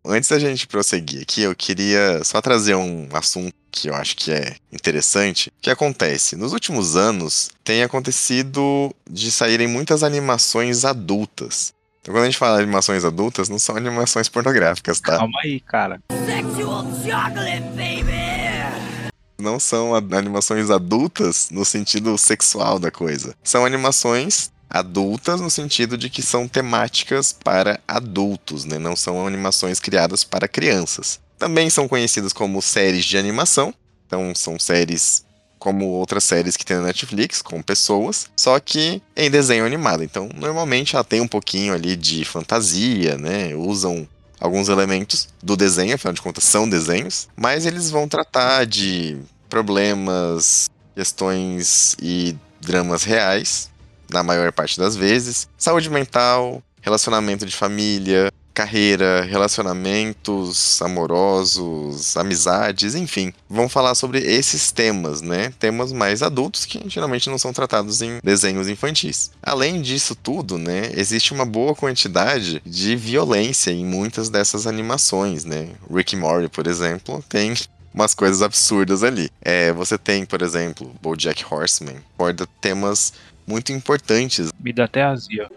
[0.07, 4.31] Antes da gente prosseguir aqui, eu queria só trazer um assunto que eu acho que
[4.31, 5.49] é interessante.
[5.49, 6.35] O que acontece?
[6.35, 11.73] Nos últimos anos, tem acontecido de saírem muitas animações adultas.
[12.05, 15.17] Então, quando a gente fala de animações adultas, não são animações pornográficas, tá?
[15.17, 15.99] Calma aí, cara.
[16.23, 19.11] Sexual chocolate, baby!
[19.39, 23.35] não são animações adultas no sentido sexual da coisa.
[23.43, 28.77] São animações adultas no sentido de que são temáticas para adultos, né?
[28.77, 31.19] Não são animações criadas para crianças.
[31.39, 33.73] Também são conhecidas como séries de animação.
[34.05, 35.25] Então são séries
[35.65, 40.03] como outras séries que tem na Netflix, com pessoas, só que em desenho animado.
[40.03, 43.55] Então, normalmente ela tem um pouquinho ali de fantasia, né?
[43.55, 44.07] Usam
[44.39, 49.17] alguns elementos do desenho, afinal de contas são desenhos, mas eles vão tratar de
[49.49, 53.71] problemas, questões e dramas reais,
[54.07, 63.33] na maior parte das vezes, saúde mental, relacionamento de família, carreira, relacionamentos amorosos, amizades, enfim.
[63.49, 65.53] Vão falar sobre esses temas, né?
[65.59, 69.29] Temas mais adultos que geralmente não são tratados em desenhos infantis.
[69.43, 75.69] Além disso tudo, né, existe uma boa quantidade de violência em muitas dessas animações, né?
[75.93, 77.53] Rick Morty, por exemplo, tem
[77.93, 79.29] umas coisas absurdas ali.
[79.41, 83.13] É, você tem, por exemplo, BoJack Horseman, aborda temas
[83.45, 84.49] muito importantes.
[84.59, 85.49] Me dá até azia.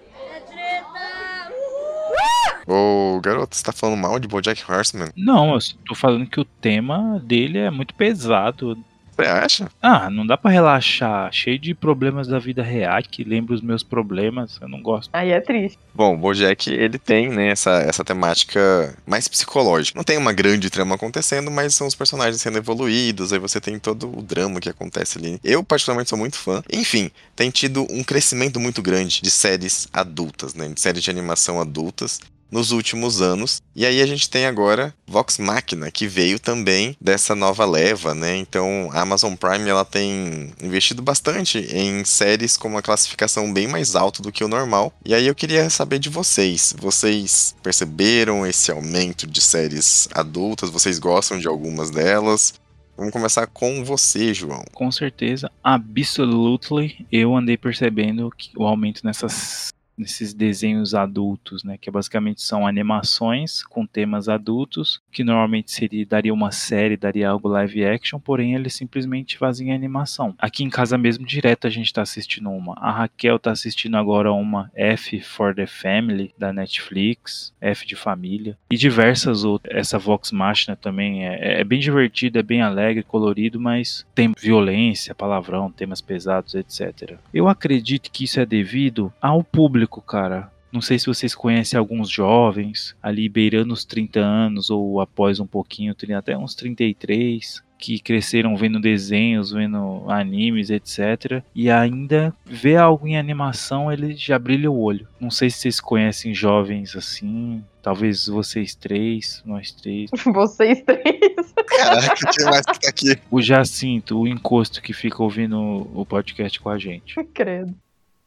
[2.69, 5.09] Ô, garoto, você tá falando mal de BoJack Horseman?
[5.17, 8.77] Não, eu tô falando que o tema dele é muito pesado.
[9.17, 9.69] Você acha?
[9.83, 11.33] Ah, não dá pra relaxar.
[11.33, 14.59] Cheio de problemas da vida real que lembra os meus problemas.
[14.61, 15.09] Eu não gosto.
[15.15, 15.79] Aí é triste.
[15.95, 19.99] Bom, o BoJack, ele tem, né, essa, essa temática mais psicológica.
[19.99, 23.79] Não tem uma grande trama acontecendo, mas são os personagens sendo evoluídos, aí você tem
[23.79, 25.41] todo o drama que acontece ali.
[25.43, 26.63] Eu, particularmente, sou muito fã.
[26.71, 31.61] Enfim, tem tido um crescimento muito grande de séries adultas, né, de séries de animação
[31.61, 33.63] adultas nos últimos anos.
[33.75, 38.37] E aí a gente tem agora Vox Machina, que veio também dessa nova leva, né?
[38.37, 43.95] Então a Amazon Prime ela tem investido bastante em séries com uma classificação bem mais
[43.95, 44.93] alta do que o normal.
[45.05, 50.71] E aí eu queria saber de vocês, vocês perceberam esse aumento de séries adultas?
[50.71, 52.55] Vocês gostam de algumas delas?
[52.97, 54.65] Vamos começar com você, João.
[54.75, 62.43] Com certeza, absolutely, eu andei percebendo o aumento nessas nesses desenhos adultos, né, que basicamente
[62.43, 68.19] são animações com temas adultos, que normalmente seria daria uma série, daria algo live action,
[68.19, 70.35] porém eles simplesmente fazem animação.
[70.39, 72.75] Aqui em casa mesmo direto a gente tá assistindo uma.
[72.79, 78.57] A Raquel tá assistindo agora uma F for the Family da Netflix, F de família
[78.71, 79.77] e diversas outras.
[79.77, 85.15] Essa Vox Machina também é, é bem divertida, é bem alegre, colorido, mas tem violência,
[85.15, 87.19] palavrão, temas pesados, etc.
[87.33, 90.51] Eu acredito que isso é devido ao público, cara.
[90.71, 95.47] Não sei se vocês conhecem alguns jovens ali beirando os 30 anos ou após um
[95.47, 101.43] pouquinho, até uns 33, que cresceram vendo desenhos, vendo animes, etc.
[101.55, 105.09] E ainda vê algo em animação, ele já brilha o olho.
[105.19, 107.65] Não sei se vocês conhecem jovens assim.
[107.81, 110.11] Talvez vocês três, nós três.
[110.27, 111.55] vocês três.
[111.67, 113.17] Caraca, quem mais que tá aqui?
[113.31, 115.59] O Jacinto, o encosto que fica ouvindo
[115.95, 117.15] o podcast com a gente.
[117.33, 117.75] Credo.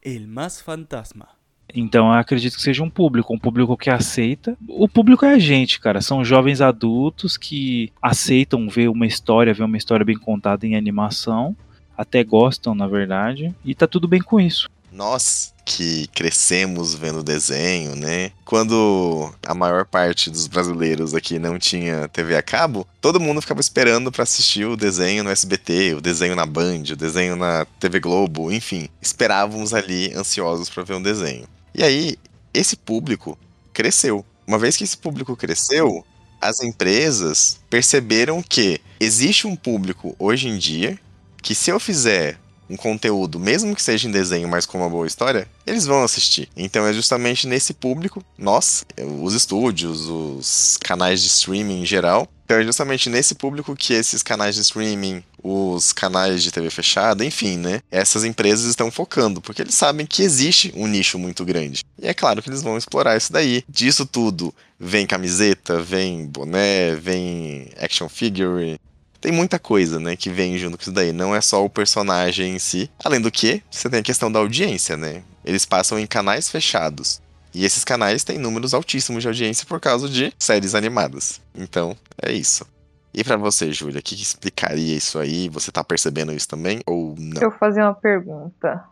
[0.02, 1.40] El más fantasma.
[1.73, 4.57] Então eu acredito que seja um público, um público que aceita.
[4.67, 6.01] O público é a gente, cara.
[6.01, 11.55] São jovens adultos que aceitam ver uma história, ver uma história bem contada em animação.
[11.97, 13.53] Até gostam, na verdade.
[13.63, 14.69] E tá tudo bem com isso.
[14.91, 18.31] Nós que crescemos vendo desenho, né?
[18.43, 23.62] Quando a maior parte dos brasileiros aqui não tinha TV a cabo, todo mundo ficava
[23.62, 27.99] esperando para assistir o desenho no SBT, o desenho na Band, o desenho na TV
[27.99, 31.45] Globo, enfim, esperávamos ali ansiosos para ver um desenho.
[31.73, 32.17] E aí,
[32.53, 33.38] esse público
[33.73, 34.25] cresceu.
[34.45, 36.05] Uma vez que esse público cresceu,
[36.41, 40.99] as empresas perceberam que existe um público hoje em dia
[41.41, 42.39] que se eu fizer
[42.71, 46.47] um conteúdo, mesmo que seja em desenho, mas com uma boa história, eles vão assistir.
[46.55, 48.86] Então é justamente nesse público, nós,
[49.19, 54.21] os estúdios, os canais de streaming em geral, então é justamente nesse público que esses
[54.21, 57.81] canais de streaming, os canais de TV fechada, enfim, né?
[57.89, 61.81] Essas empresas estão focando, porque eles sabem que existe um nicho muito grande.
[61.97, 63.63] E é claro que eles vão explorar isso daí.
[63.69, 68.77] Disso tudo vem camiseta, vem boné, vem action figure,
[69.21, 71.13] tem muita coisa, né, que vem junto com isso daí.
[71.13, 72.89] Não é só o personagem em si.
[73.05, 75.21] Além do que, você tem a questão da audiência, né?
[75.45, 77.21] Eles passam em canais fechados.
[77.53, 81.39] E esses canais têm números altíssimos de audiência por causa de séries animadas.
[81.53, 82.65] Então, é isso.
[83.13, 85.49] E para você, Júlia, o que, explicaria isso aí?
[85.49, 87.41] Você tá percebendo isso também ou não?
[87.41, 88.84] Eu fazer uma pergunta.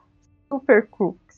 [0.49, 1.28] Super Crooks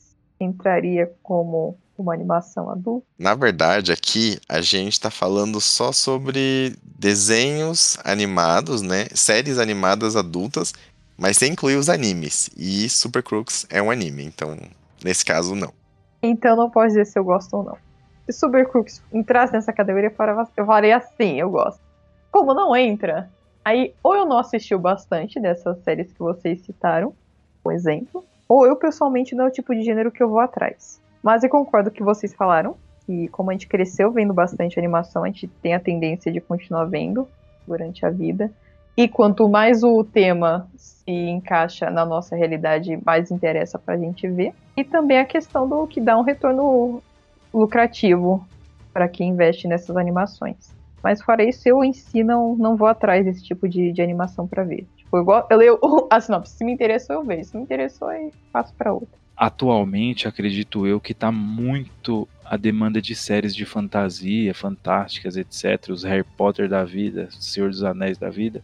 [0.42, 3.06] entraria como uma animação adulta?
[3.18, 9.06] Na verdade, aqui a gente tá falando só sobre desenhos animados, né?
[9.14, 10.72] Séries animadas adultas,
[11.16, 12.50] mas sem incluir os animes.
[12.56, 14.56] E Super Crooks é um anime, então
[15.04, 15.72] nesse caso não.
[16.22, 17.76] Então não pode dizer se eu gosto ou não.
[18.26, 20.12] Se Super Crooks entrasse nessa categoria,
[20.56, 21.80] eu faria assim, eu gosto.
[22.30, 23.28] Como não entra,
[23.64, 27.12] aí ou eu não assisti bastante dessas séries que vocês citaram,
[27.62, 31.00] por exemplo, ou eu pessoalmente não é o tipo de gênero que eu vou atrás.
[31.22, 34.78] Mas eu concordo com o que vocês falaram, que como a gente cresceu vendo bastante
[34.78, 37.26] animação, a gente tem a tendência de continuar vendo
[37.66, 38.50] durante a vida.
[38.94, 44.28] E quanto mais o tema se encaixa na nossa realidade, mais interessa para a gente
[44.28, 44.52] ver.
[44.76, 47.02] E também a questão do que dá um retorno
[47.54, 48.46] lucrativo
[48.92, 50.74] para quem investe nessas animações.
[51.02, 54.46] Mas fora isso, eu em si não, não vou atrás desse tipo de, de animação
[54.46, 54.86] para ver.
[55.12, 55.78] Tipo, eu, eu leio
[56.10, 57.44] a sinopse, se me interessou, eu vejo.
[57.44, 59.20] Se me interessou, aí passo para outra.
[59.36, 65.90] Atualmente, acredito eu que está muito a demanda de séries de fantasia, fantásticas, etc.
[65.90, 68.62] Os Harry Potter da vida, Senhor dos Anéis da vida,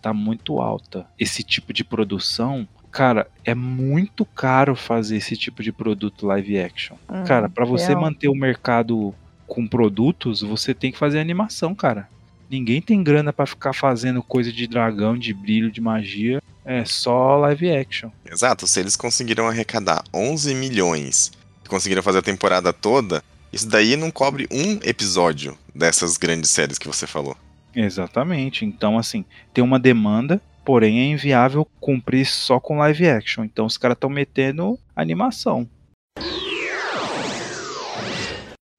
[0.00, 1.06] tá muito alta.
[1.18, 6.96] Esse tipo de produção, cara, é muito caro fazer esse tipo de produto live action.
[7.10, 8.00] Hum, cara, para você real.
[8.00, 9.14] manter o mercado
[9.46, 12.08] com produtos, você tem que fazer animação, cara.
[12.50, 16.42] Ninguém tem grana para ficar fazendo coisa de dragão, de brilho, de magia.
[16.64, 18.10] É só live action.
[18.28, 21.30] Exato, se eles conseguiram arrecadar 11 milhões,
[21.68, 26.88] conseguiram fazer a temporada toda, isso daí não cobre um episódio dessas grandes séries que
[26.88, 27.36] você falou.
[27.74, 28.64] Exatamente.
[28.64, 33.44] Então, assim, tem uma demanda, porém é inviável cumprir só com live action.
[33.44, 35.68] Então, os caras estão metendo animação.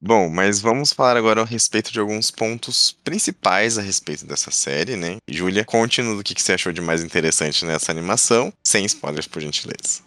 [0.04, 4.96] Bom, mas vamos falar agora a respeito de alguns pontos principais a respeito dessa série,
[4.96, 5.18] né?
[5.28, 10.02] Júlia, conte-nos o que você achou de mais interessante nessa animação, sem spoilers, por gentileza.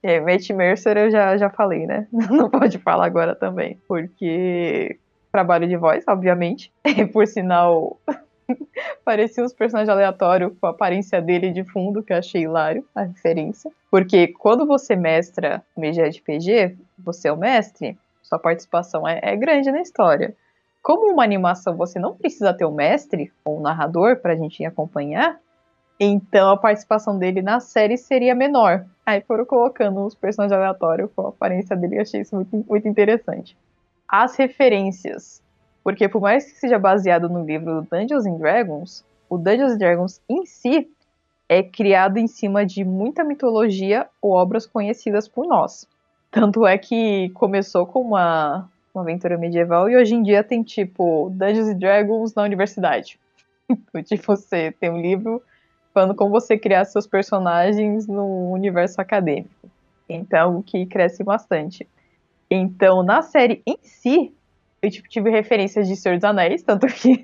[0.00, 2.06] É, Matt Mercer eu já, já falei, né?
[2.30, 4.96] Não pode falar agora também, porque
[5.32, 6.70] trabalho de voz, obviamente.
[7.12, 7.98] Por sinal,
[9.04, 13.02] parecia uns personagens aleatórios com a aparência dele de fundo, que eu achei hilário a
[13.02, 13.72] referência.
[13.90, 17.98] Porque quando você mestra MGRPG, você é o mestre,
[18.32, 20.34] sua participação é, é grande na história.
[20.82, 25.38] Como uma animação você não precisa ter o mestre ou o narrador pra gente acompanhar,
[26.00, 28.86] então a participação dele na série seria menor.
[29.04, 32.88] Aí foram colocando os personagens aleatórios com a aparência dele, eu achei isso muito, muito
[32.88, 33.56] interessante.
[34.08, 35.42] As referências.
[35.84, 40.20] Porque por mais que seja baseado no livro Dungeons and Dragons, o Dungeons and Dragons
[40.28, 40.88] em si
[41.48, 45.86] é criado em cima de muita mitologia ou obras conhecidas por nós.
[46.32, 51.30] Tanto é que começou com uma, uma aventura medieval e hoje em dia tem tipo
[51.34, 53.20] Dungeons and Dragons na universidade.
[54.06, 55.42] tipo, você tem um livro
[55.92, 59.70] falando como você criar seus personagens no universo acadêmico.
[60.08, 61.86] Então, o que cresce bastante.
[62.50, 64.34] Então, na série em si,
[64.80, 67.22] eu tipo, tive referências de Senhor dos Anéis, tanto que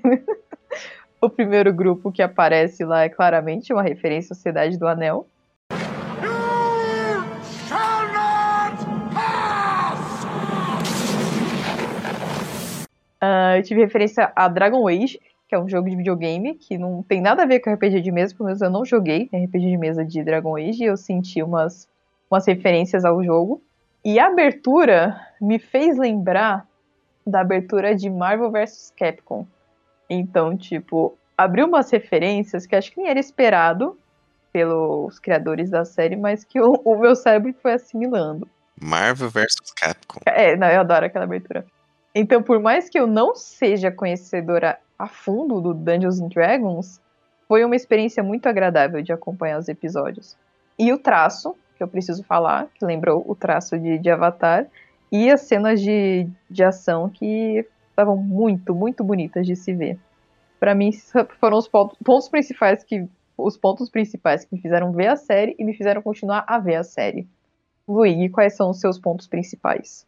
[1.19, 5.27] o primeiro grupo que aparece lá é claramente uma referência à Sociedade do Anel.
[13.21, 17.03] Uh, eu tive referência a Dragon Age, que é um jogo de videogame que não
[17.03, 19.77] tem nada a ver com RPG de mesa, pelo menos eu não joguei RPG de
[19.77, 21.89] mesa de Dragon Age e eu senti umas,
[22.29, 23.61] umas referências ao jogo.
[24.05, 26.65] E a abertura me fez lembrar
[27.25, 29.45] da abertura de Marvel vs Capcom.
[30.09, 33.97] Então, tipo, abriu umas referências que acho que nem era esperado
[34.53, 38.47] pelos criadores da série, mas que o, o meu cérebro foi assimilando.
[38.79, 40.19] Marvel vs Capcom.
[40.25, 41.65] É, não, eu adoro aquela abertura.
[42.13, 46.99] Então, por mais que eu não seja conhecedora a fundo do Dungeons and Dragons,
[47.47, 50.35] foi uma experiência muito agradável de acompanhar os episódios.
[50.77, 54.67] E o traço, que eu preciso falar, que lembrou o traço de, de Avatar,
[55.11, 59.97] e as cenas de, de ação que estavam muito, muito bonitas de se ver.
[60.59, 60.91] Para mim,
[61.39, 65.63] foram os pontos principais que os pontos principais que me fizeram ver a série e
[65.63, 67.27] me fizeram continuar a ver a série.
[67.87, 70.05] Luigi, quais são os seus pontos principais?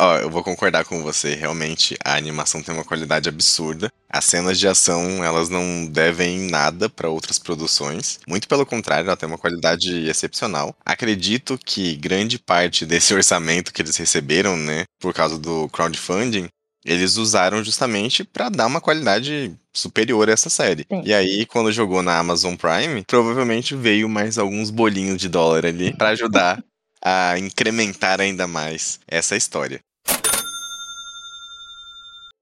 [0.00, 1.34] Ó, eu vou concordar com você.
[1.34, 3.90] Realmente, a animação tem uma qualidade absurda.
[4.08, 8.18] As cenas de ação, elas não devem nada para outras produções.
[8.26, 10.74] Muito pelo contrário, ela tem uma qualidade excepcional.
[10.84, 16.48] Acredito que grande parte desse orçamento que eles receberam, né, por causa do crowdfunding,
[16.84, 20.86] eles usaram justamente para dar uma qualidade superior a essa série.
[20.88, 21.02] Sim.
[21.04, 25.94] E aí, quando jogou na Amazon Prime, provavelmente veio mais alguns bolinhos de dólar ali
[25.96, 26.62] para ajudar
[27.08, 29.78] a incrementar ainda mais essa história.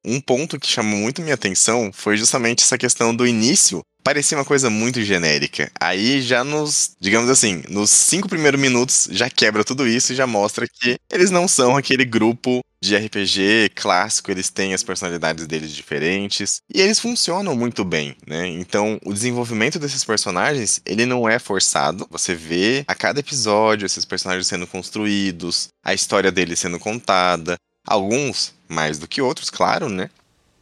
[0.03, 3.83] Um ponto que chamou muito minha atenção foi justamente essa questão do início.
[4.03, 5.71] Parecia uma coisa muito genérica.
[5.79, 10.27] Aí já nos, digamos assim, nos cinco primeiros minutos já quebra tudo isso e já
[10.27, 15.73] mostra que eles não são aquele grupo de RPG clássico, eles têm as personalidades deles
[15.73, 18.47] diferentes e eles funcionam muito bem, né?
[18.47, 22.07] Então, o desenvolvimento desses personagens, ele não é forçado.
[22.11, 28.55] Você vê a cada episódio esses personagens sendo construídos, a história deles sendo contada, alguns
[28.69, 30.11] mais do que outros, claro, né?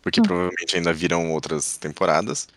[0.00, 0.24] Porque hum.
[0.24, 2.48] provavelmente ainda virão outras temporadas.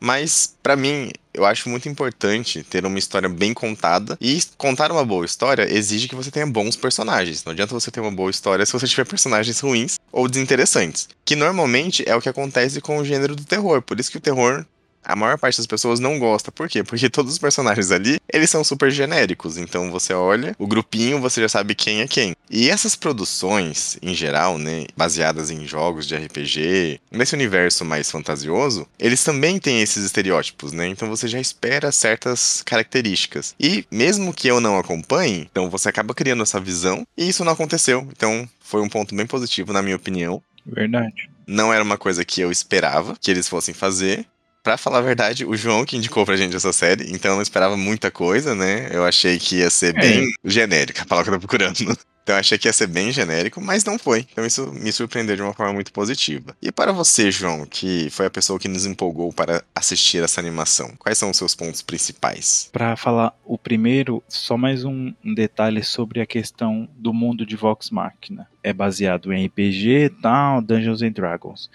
[0.00, 4.16] Mas, para mim, eu acho muito importante ter uma história bem contada.
[4.20, 7.44] E contar uma boa história exige que você tenha bons personagens.
[7.44, 11.08] Não adianta você ter uma boa história se você tiver personagens ruins ou desinteressantes.
[11.24, 13.82] Que normalmente é o que acontece com o gênero do terror.
[13.82, 14.64] Por isso que o terror
[15.04, 16.52] a maior parte das pessoas não gosta.
[16.52, 16.82] Por quê?
[16.82, 19.56] Porque todos os personagens ali, eles são super genéricos.
[19.56, 22.34] Então você olha o grupinho, você já sabe quem é quem.
[22.50, 28.86] E essas produções, em geral, né, baseadas em jogos de RPG, nesse universo mais fantasioso,
[28.98, 30.86] eles também têm esses estereótipos, né?
[30.88, 33.54] Então você já espera certas características.
[33.58, 37.52] E mesmo que eu não acompanhe, então você acaba criando essa visão e isso não
[37.52, 38.06] aconteceu.
[38.10, 40.42] Então foi um ponto bem positivo, na minha opinião.
[40.64, 41.30] Verdade.
[41.46, 44.24] Não era uma coisa que eu esperava que eles fossem fazer,
[44.62, 47.42] Pra falar a verdade, o João que indicou pra gente essa série, então eu não
[47.42, 48.88] esperava muita coisa, né?
[48.92, 50.00] Eu achei que ia ser é.
[50.00, 51.78] bem genérica, a palavra que eu tô procurando.
[52.22, 54.26] Então eu achei que ia ser bem genérico, mas não foi.
[54.30, 56.56] Então isso me surpreendeu de uma forma muito positiva.
[56.62, 60.92] E para você, João, que foi a pessoa que nos empolgou para assistir essa animação,
[60.98, 62.68] quais são os seus pontos principais?
[62.72, 67.90] Para falar o primeiro, só mais um, detalhe sobre a questão do mundo de Vox
[67.90, 68.46] Machina.
[68.62, 71.70] É baseado em RPG e tal, Dungeons and Dragons.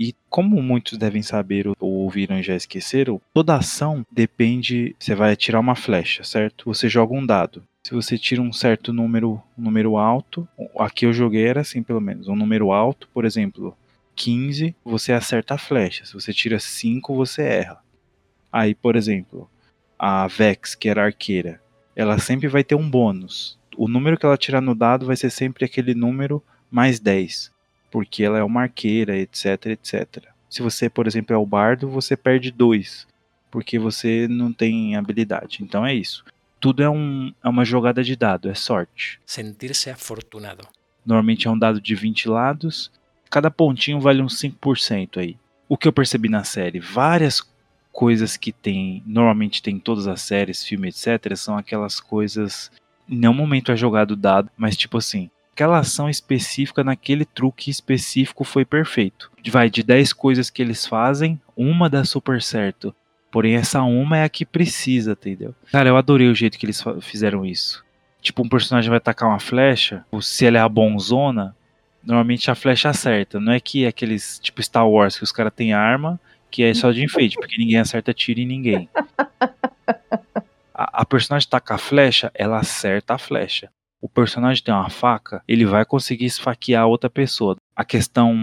[0.00, 4.96] E como muitos devem saber ou ouviram e já esqueceram, toda ação depende.
[4.98, 6.64] Você vai atirar uma flecha, certo?
[6.64, 7.62] Você joga um dado.
[7.84, 12.00] Se você tira um certo número, um número alto, aqui eu joguei era assim pelo
[12.00, 13.76] menos, um número alto, por exemplo,
[14.16, 16.06] 15, você acerta a flecha.
[16.06, 17.78] Se você tira 5, você erra.
[18.50, 19.50] Aí, por exemplo,
[19.98, 21.60] a Vex, que era arqueira,
[21.94, 23.58] ela sempre vai ter um bônus.
[23.76, 27.52] O número que ela tirar no dado vai ser sempre aquele número mais 10
[27.90, 30.24] porque ela é uma arqueira, etc, etc.
[30.48, 33.06] Se você, por exemplo, é o bardo, você perde dois,
[33.50, 35.62] porque você não tem habilidade.
[35.62, 36.24] Então é isso.
[36.58, 39.20] Tudo é, um, é uma jogada de dado, é sorte.
[39.24, 40.66] Sentir-se afortunado.
[41.04, 42.90] Normalmente é um dado de 20 lados,
[43.30, 45.36] cada pontinho vale uns 5% aí.
[45.68, 47.42] O que eu percebi na série, várias
[47.90, 52.70] coisas que tem, normalmente tem em todas as séries, filmes, etc, são aquelas coisas
[53.10, 58.44] em nenhum momento é jogado dado, mas tipo assim, aquela ação específica naquele truque específico
[58.44, 59.30] foi perfeito.
[59.50, 62.94] Vai de 10 coisas que eles fazem, uma dá super certo.
[63.30, 65.54] Porém, essa uma é a que precisa, entendeu?
[65.70, 67.84] Cara, eu adorei o jeito que eles fizeram isso.
[68.20, 71.54] Tipo, um personagem vai atacar uma flecha, se ela é a bonzona,
[72.02, 73.38] normalmente a flecha acerta.
[73.38, 76.20] Não é que é aqueles, tipo Star Wars, que os caras têm arma,
[76.50, 78.88] que é só de enfeite, porque ninguém acerta tiro em ninguém.
[80.72, 83.68] A, a personagem taca a flecha, ela acerta a flecha.
[84.00, 87.56] O personagem tem uma faca, ele vai conseguir esfaquear outra pessoa.
[87.76, 88.34] A questão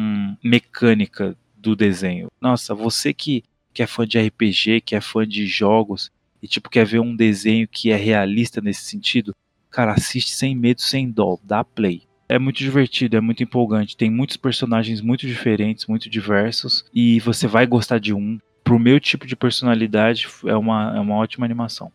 [0.43, 2.27] mecânica do desenho.
[2.39, 3.43] Nossa, você que,
[3.73, 7.15] que é fã de RPG, que é fã de jogos e tipo quer ver um
[7.15, 9.35] desenho que é realista nesse sentido,
[9.71, 12.03] cara, assiste sem medo, sem dó, dá play.
[12.29, 13.95] É muito divertido, é muito empolgante.
[13.95, 16.85] Tem muitos personagens muito diferentes, muito diversos.
[16.93, 18.37] E você vai gostar de um.
[18.63, 21.89] Pro meu tipo de personalidade, é uma, é uma ótima animação.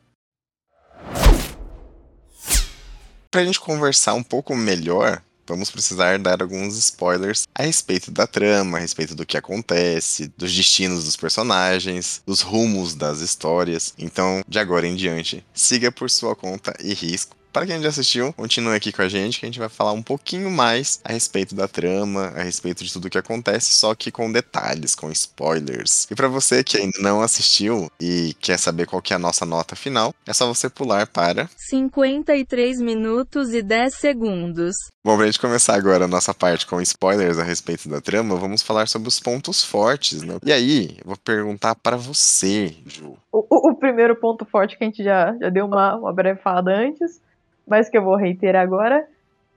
[3.33, 8.77] Pra gente conversar um pouco melhor, vamos precisar dar alguns spoilers a respeito da trama,
[8.77, 13.95] a respeito do que acontece, dos destinos dos personagens, dos rumos das histórias.
[13.97, 18.33] Então, de agora em diante, siga por sua conta e risco para quem já assistiu,
[18.33, 21.55] continue aqui com a gente que a gente vai falar um pouquinho mais a respeito
[21.55, 26.09] da trama, a respeito de tudo que acontece, só que com detalhes, com spoilers.
[26.11, 29.45] E para você que ainda não assistiu e quer saber qual que é a nossa
[29.45, 34.75] nota final, é só você pular para 53 minutos e 10 segundos.
[35.05, 38.63] Bom, pra gente começar agora a nossa parte com spoilers a respeito da trama, vamos
[38.63, 40.39] falar sobre os pontos fortes, né?
[40.45, 43.17] E aí, eu vou perguntar para você, Ju.
[43.31, 46.71] O, o, primeiro ponto forte que a gente já, já deu uma, uma breve falada
[46.71, 47.21] antes
[47.67, 49.07] mas que eu vou reiterar agora,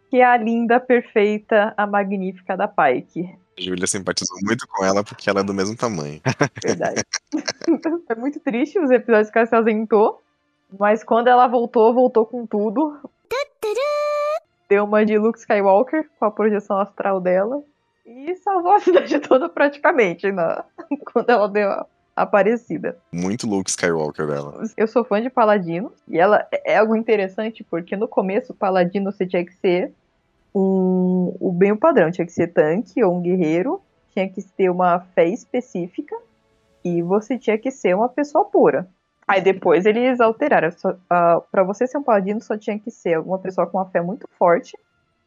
[0.10, 3.38] que é a linda, perfeita, a magnífica da Pike.
[3.58, 6.22] Júlia simpatizou muito com ela porque ela é do mesmo tamanho.
[6.64, 7.04] Verdade.
[8.10, 10.22] é muito triste os episódios que ela se ausentou,
[10.78, 13.00] mas quando ela voltou, voltou com tudo.
[14.70, 17.64] Deu uma de Luke Skywalker com a projeção astral dela
[18.06, 20.64] e salvou a cidade toda praticamente na...
[21.12, 22.98] quando ela deu a aparecida.
[23.12, 24.64] Muito Luke Skywalker dela.
[24.78, 29.26] Eu sou fã de Paladino, e ela é algo interessante, porque no começo, Paladino você
[29.26, 29.92] tinha que ser
[30.54, 33.82] um, o bem o padrão, tinha que ser tanque ou um guerreiro,
[34.14, 36.16] tinha que ter uma fé específica,
[36.84, 38.88] e você tinha que ser uma pessoa pura.
[39.28, 40.70] Aí depois eles alteraram.
[40.70, 44.02] Uh, para você ser um paladino, só tinha que ser uma pessoa com uma fé
[44.02, 44.78] muito forte.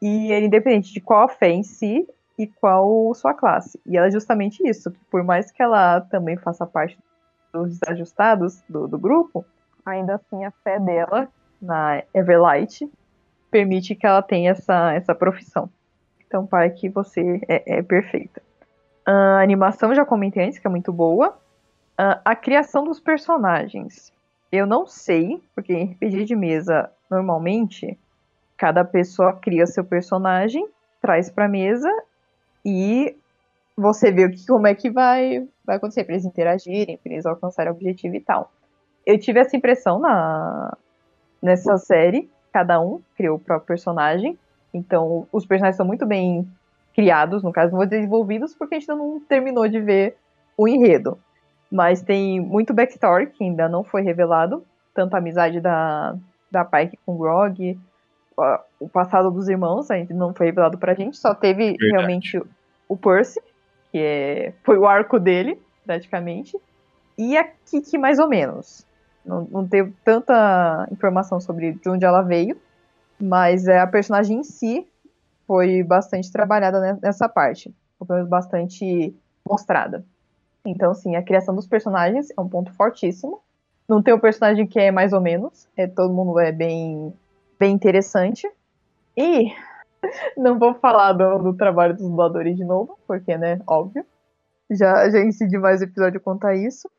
[0.01, 2.07] E era independente de qual a fé em si,
[2.39, 3.81] e qual sua classe.
[3.85, 6.97] E ela é justamente isso, que por mais que ela também faça parte
[7.53, 9.45] dos desajustados do, do grupo,
[9.85, 11.29] ainda assim a fé dela
[11.61, 12.89] na Everlight
[13.51, 15.69] permite que ela tenha essa, essa profissão.
[16.27, 18.41] Então, pai, que você é, é perfeita.
[19.05, 21.37] A animação, já comentei antes, que é muito boa.
[21.97, 24.13] a criação dos personagens.
[24.53, 27.99] Eu não sei, porque em RPG de mesa, normalmente,
[28.57, 30.69] cada pessoa cria seu personagem,
[31.01, 31.91] traz pra mesa
[32.69, 33.17] e
[33.77, 37.25] você vê o que, como é que vai, vai acontecer para eles interagirem, para eles
[37.25, 38.53] alcançarem o objetivo e tal.
[39.07, 40.77] Eu tive essa impressão na
[41.41, 44.37] nessa série, cada um criou o próprio personagem,
[44.75, 46.47] então os personagens são muito bem
[46.95, 50.17] criados, no caso, não vou desenvolvidos porque a gente ainda não terminou de ver
[50.57, 51.17] o enredo.
[51.71, 56.17] Mas tem muito backstory que ainda não foi revelado, tanto a amizade da,
[56.51, 57.79] da Pike com o Grog,
[58.81, 61.91] o passado dos irmãos ainda não foi revelado pra gente, só teve Verdade.
[61.91, 62.43] realmente
[62.89, 63.41] o Percy,
[63.93, 66.59] que é, foi o arco dele, praticamente,
[67.17, 68.87] e a Kiki mais ou menos.
[69.25, 72.57] Não, não teve tanta informação sobre de onde ela veio,
[73.21, 74.87] mas é, a personagem em si
[75.47, 79.15] foi bastante trabalhada nessa parte, ou pelo menos bastante
[79.47, 80.05] mostrada.
[80.65, 83.41] Então, sim, a criação dos personagens é um ponto fortíssimo.
[83.89, 87.13] Não tem um personagem que é mais ou menos, é, todo mundo é bem
[87.59, 88.49] bem interessante.
[89.17, 89.53] E
[90.37, 94.05] não vou falar do, do, trabalho dos dubladores de novo, porque, né, óbvio.
[94.71, 96.91] Já, já incidi mais episódio contar isso.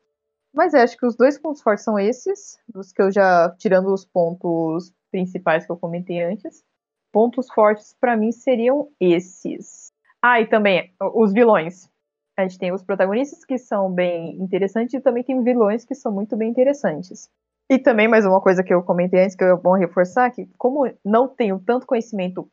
[0.52, 3.92] Mas é, acho que os dois pontos fortes são esses, dos que eu já, tirando
[3.92, 6.64] os pontos principais que eu comentei antes.
[7.12, 9.92] Pontos fortes para mim seriam esses.
[10.20, 11.88] Ah, e também os vilões.
[12.36, 16.10] A gente tem os protagonistas que são bem interessantes e também tem vilões que são
[16.10, 17.30] muito bem interessantes.
[17.68, 20.90] E também, mais uma coisa que eu comentei antes, que é bom reforçar, que como
[21.04, 22.50] não tenho tanto conhecimento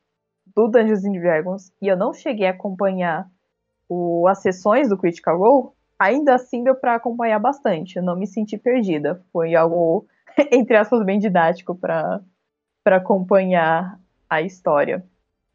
[0.58, 3.30] do Dungeons and Dragons e eu não cheguei a acompanhar
[3.88, 7.98] o, as sessões do Critical Role, ainda assim deu para acompanhar bastante.
[7.98, 9.24] Eu não me senti perdida.
[9.32, 10.08] Foi algo,
[10.52, 12.24] entre aspas, bem didático para
[12.86, 15.06] acompanhar a história.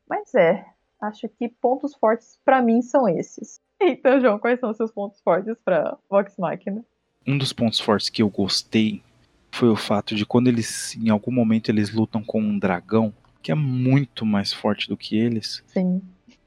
[0.09, 0.65] Mas é,
[1.01, 3.61] acho que pontos fortes para mim são esses.
[3.85, 6.85] Então, João, quais são os seus pontos fortes para Vox Machina?
[7.27, 9.03] Um dos pontos fortes que eu gostei
[9.51, 13.13] foi o fato de quando eles, em algum momento, eles lutam com um dragão,
[13.43, 15.63] que é muito mais forte do que eles.
[15.67, 16.01] Sim.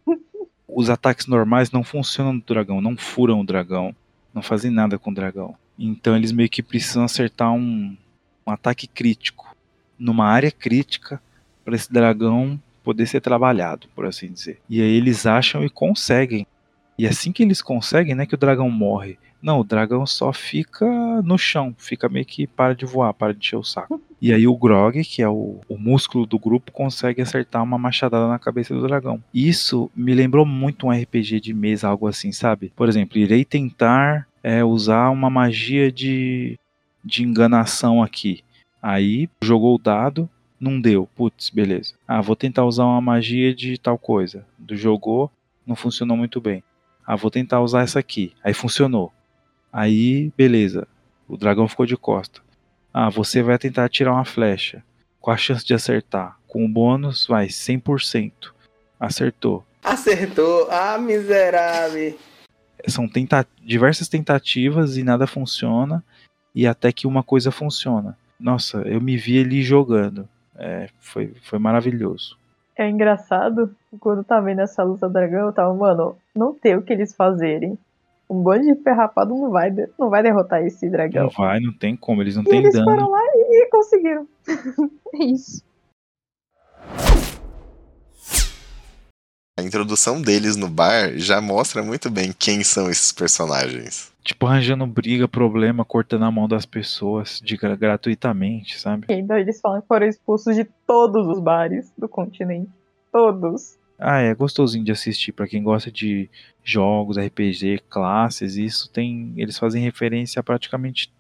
[0.67, 3.95] Os ataques normais não funcionam no dragão, não furam o dragão,
[4.33, 5.55] não fazem nada com o dragão.
[5.77, 7.95] Então eles meio que precisam acertar um,
[8.45, 9.55] um ataque crítico,
[9.99, 11.21] numa área crítica,
[11.63, 14.61] para esse dragão poder ser trabalhado, por assim dizer.
[14.69, 16.45] E aí eles acham e conseguem.
[16.97, 19.17] E assim que eles conseguem, não é que o dragão morre.
[19.41, 20.85] Não, o dragão só fica
[21.23, 24.01] no chão, fica meio que para de voar, para de encher o saco.
[24.25, 28.27] E aí o Grog, que é o, o músculo do grupo, consegue acertar uma machadada
[28.27, 29.23] na cabeça do dragão.
[29.31, 32.73] Isso me lembrou muito um RPG de mesa, algo assim, sabe?
[32.75, 36.57] Por exemplo, irei tentar é, usar uma magia de,
[37.03, 38.43] de enganação aqui.
[38.81, 40.27] Aí jogou o dado,
[40.59, 41.07] não deu.
[41.15, 41.93] Putz, beleza.
[42.07, 44.43] Ah, vou tentar usar uma magia de tal coisa.
[44.57, 45.31] Do jogou,
[45.67, 46.63] não funcionou muito bem.
[47.05, 48.33] Ah, vou tentar usar essa aqui.
[48.43, 49.13] Aí funcionou.
[49.71, 50.87] Aí, beleza.
[51.27, 52.41] O dragão ficou de costa.
[52.97, 54.81] Ah, você vai tentar tirar uma flecha.
[55.19, 56.39] Qual a chance de acertar?
[56.47, 58.53] Com o bônus, vai 100%.
[58.97, 59.65] Acertou.
[59.83, 60.69] Acertou.
[60.71, 62.17] Ah, miserável.
[62.87, 66.01] São tenta diversas tentativas e nada funciona.
[66.55, 68.17] E até que uma coisa funciona.
[68.39, 70.25] Nossa, eu me vi ali jogando.
[70.55, 72.37] É, foi, foi maravilhoso.
[72.77, 76.93] É engraçado, quando tá vendo essa luta dragão, eu tava, mano, não tem o que
[76.93, 77.77] eles fazerem.
[78.29, 81.25] Um bando de ferrapado não vai, não vai derrotar esse dragão.
[81.25, 82.85] Não vai, não tem como, eles não e têm eles dano.
[82.85, 84.27] foram lá e conseguiram.
[85.13, 85.63] é isso.
[89.57, 94.13] A introdução deles no bar já mostra muito bem quem são esses personagens.
[94.21, 99.05] Tipo, arranjando briga, problema, cortando a mão das pessoas de gra gratuitamente, sabe?
[99.07, 102.69] E ainda eles falam que foram expulsos de todos os bares do continente.
[103.11, 103.77] Todos.
[103.97, 106.29] Ah, é gostosinho de assistir para quem gosta de
[106.63, 111.11] jogos, RPG, classes, isso tem, eles fazem referência a praticamente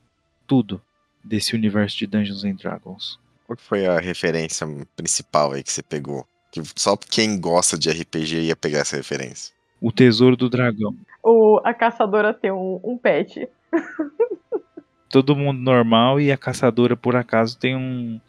[0.45, 0.81] tudo
[1.23, 3.19] desse universo de Dungeons and Dragons.
[3.45, 6.25] Qual que foi a referência principal aí que você pegou?
[6.51, 9.53] Que só quem gosta de RPG ia pegar essa referência.
[9.79, 10.95] O Tesouro do Dragão.
[11.23, 13.47] O, a caçadora tem um, um pet.
[15.09, 18.19] Todo mundo normal e a caçadora, por acaso, tem um.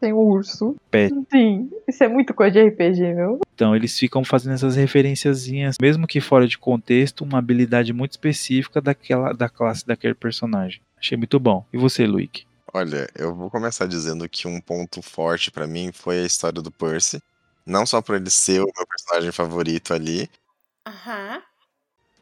[0.00, 0.76] Tem um urso.
[0.90, 1.14] Pet.
[1.30, 3.40] Sim, isso é muito coisa de RPG, meu.
[3.58, 8.80] Então, eles ficam fazendo essas referenciazinhas, mesmo que fora de contexto, uma habilidade muito específica
[8.80, 10.80] daquela, da classe daquele personagem.
[10.96, 11.66] Achei muito bom.
[11.72, 12.46] E você, Luiz?
[12.72, 16.70] Olha, eu vou começar dizendo que um ponto forte para mim foi a história do
[16.70, 17.20] Percy.
[17.66, 20.30] Não só por ele ser o meu personagem favorito ali,
[20.86, 21.42] Aham.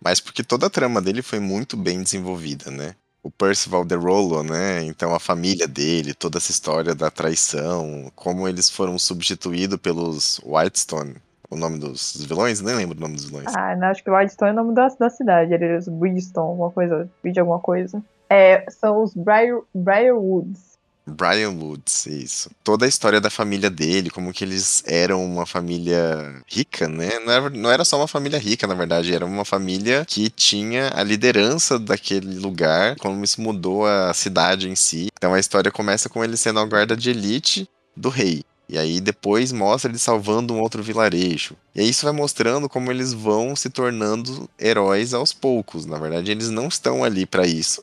[0.01, 2.97] mas porque toda a trama dele foi muito bem desenvolvida, né?
[3.23, 4.83] O Percival de Rollo, né?
[4.85, 11.17] Então a família dele, toda essa história da traição, como eles foram substituídos pelos Whitestone,
[11.51, 13.55] o nome dos vilões, nem lembro o nome dos vilões.
[13.55, 15.55] Ah, não, acho que Whitestone é o nome da, da cidade.
[15.55, 17.09] Eles Bridgestone, alguma coisa.
[17.23, 18.03] Bridge alguma coisa.
[18.29, 20.77] É, são os Briar, Briarwoods.
[21.07, 22.51] Brian Woods, isso.
[22.65, 27.21] Toda a história da família dele, como que eles eram uma família rica, né?
[27.25, 30.91] Não era, não era só uma família rica, na verdade, era uma família que tinha
[30.93, 35.07] a liderança daquele lugar, como isso mudou a cidade em si.
[35.17, 38.43] Então a história começa com ele sendo a guarda de elite do rei.
[38.69, 41.57] E aí depois mostra ele salvando um outro vilarejo.
[41.75, 45.87] E aí isso vai mostrando como eles vão se tornando heróis aos poucos.
[45.87, 47.83] Na verdade, eles não estão ali para isso.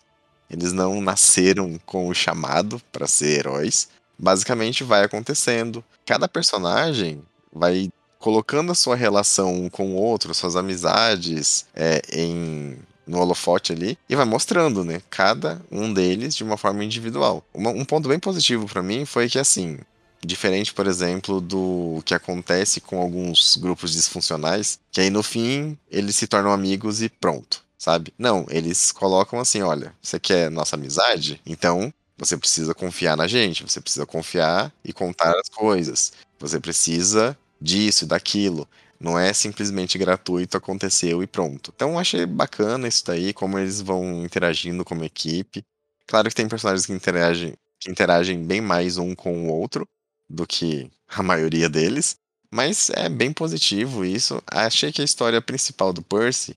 [0.49, 3.87] Eles não nasceram com o chamado para ser heróis.
[4.19, 5.83] Basicamente vai acontecendo.
[6.05, 7.21] Cada personagem
[7.51, 13.73] vai colocando a sua relação um com o outro, suas amizades é, em no holofote
[13.73, 15.01] ali e vai mostrando, né?
[15.09, 17.43] Cada um deles de uma forma individual.
[17.53, 19.77] Um ponto bem positivo para mim foi que assim,
[20.25, 26.15] diferente, por exemplo, do que acontece com alguns grupos disfuncionais, que aí no fim eles
[26.15, 28.13] se tornam amigos e pronto sabe?
[28.17, 31.41] Não, eles colocam assim, olha, você quer nossa amizade?
[31.45, 36.13] Então você precisa confiar na gente, você precisa confiar e contar as coisas.
[36.39, 38.67] Você precisa disso e daquilo.
[38.97, 41.73] Não é simplesmente gratuito, aconteceu e pronto.
[41.75, 45.61] Então achei bacana isso daí, como eles vão interagindo como equipe.
[46.07, 49.85] Claro que tem personagens que interagem, que interagem bem mais um com o outro
[50.33, 52.15] do que a maioria deles.
[52.51, 54.41] Mas é bem positivo isso.
[54.47, 56.53] Achei que a história principal do Percy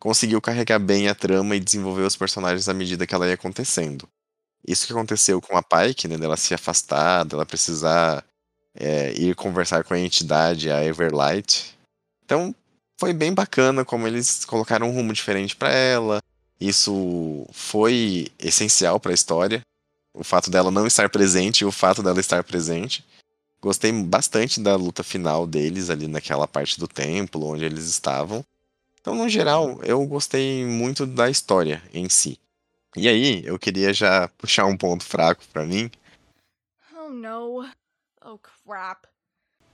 [0.00, 4.08] conseguiu carregar bem a trama e desenvolver os personagens à medida que ela ia acontecendo.
[4.66, 8.24] Isso que aconteceu com a Pike, né, dela se afastar, dela precisar
[8.74, 11.76] é, ir conversar com a entidade, a Everlight.
[12.24, 12.54] Então,
[12.98, 16.20] foi bem bacana como eles colocaram um rumo diferente para ela.
[16.60, 19.60] Isso foi essencial para a história.
[20.12, 23.04] O fato dela não estar presente e o fato dela estar presente.
[23.66, 28.44] Gostei bastante da luta final deles ali naquela parte do templo onde eles estavam.
[29.00, 32.38] Então, no geral, eu gostei muito da história em si.
[32.96, 35.90] E aí, eu queria já puxar um ponto fraco para mim.
[36.96, 37.68] Oh no.
[38.24, 39.08] Oh crap.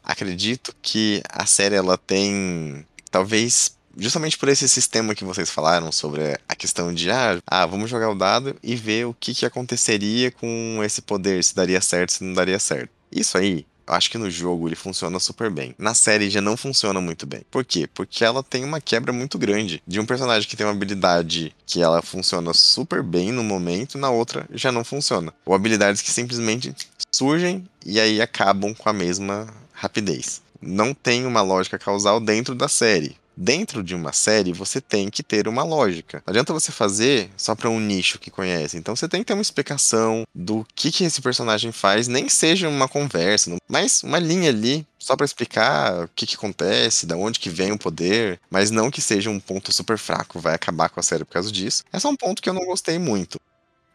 [0.02, 6.40] Acredito que a série ela tem talvez justamente por esse sistema que vocês falaram sobre
[6.48, 10.30] a questão de ah, ah, vamos jogar o dado e ver o que, que aconteceria
[10.30, 12.90] com esse poder, se daria certo, se não daria certo.
[13.10, 15.74] Isso aí acho que no jogo ele funciona super bem.
[15.78, 17.42] Na série já não funciona muito bem.
[17.50, 17.88] Por quê?
[17.92, 21.82] Porque ela tem uma quebra muito grande de um personagem que tem uma habilidade que
[21.82, 25.32] ela funciona super bem no momento, na outra já não funciona.
[25.44, 26.74] Ou habilidades que simplesmente
[27.10, 30.40] surgem e aí acabam com a mesma rapidez.
[30.60, 33.16] Não tem uma lógica causal dentro da série.
[33.36, 36.22] Dentro de uma série, você tem que ter uma lógica.
[36.26, 38.76] Não adianta você fazer só para um nicho que conhece.
[38.76, 42.68] Então você tem que ter uma explicação do que, que esse personagem faz, nem seja
[42.68, 47.40] uma conversa, mas uma linha ali só para explicar o que, que acontece, da onde
[47.40, 51.00] que vem o poder, mas não que seja um ponto super fraco, vai acabar com
[51.00, 51.82] a série por causa disso.
[51.92, 53.40] É só um ponto que eu não gostei muito.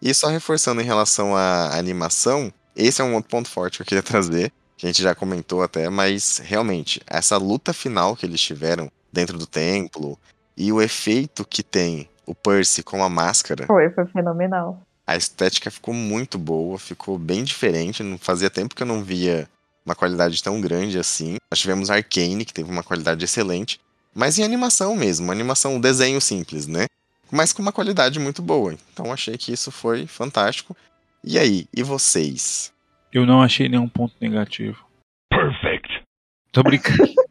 [0.01, 3.88] E só reforçando em relação à animação, esse é um outro ponto forte que eu
[3.88, 8.39] queria trazer, que a gente já comentou até, mas realmente, essa luta final que eles
[8.39, 10.18] tiveram dentro do templo
[10.55, 13.66] e o efeito que tem o Percy com a máscara.
[13.66, 14.82] Foi, foi fenomenal.
[15.05, 18.03] A estética ficou muito boa, ficou bem diferente.
[18.03, 19.47] Não fazia tempo que eu não via
[19.86, 21.38] uma qualidade tão grande assim.
[21.49, 23.80] Nós tivemos Arcane, que teve uma qualidade excelente,
[24.14, 26.88] mas em animação mesmo, animação, um desenho simples, né?
[27.32, 28.76] Mas com uma qualidade muito boa.
[28.91, 30.76] Então achei que isso foi fantástico.
[31.24, 32.74] E aí, e vocês?
[33.14, 34.86] Eu não achei nenhum ponto negativo.
[35.30, 36.03] Perfect.
[36.51, 37.14] Tô brincando.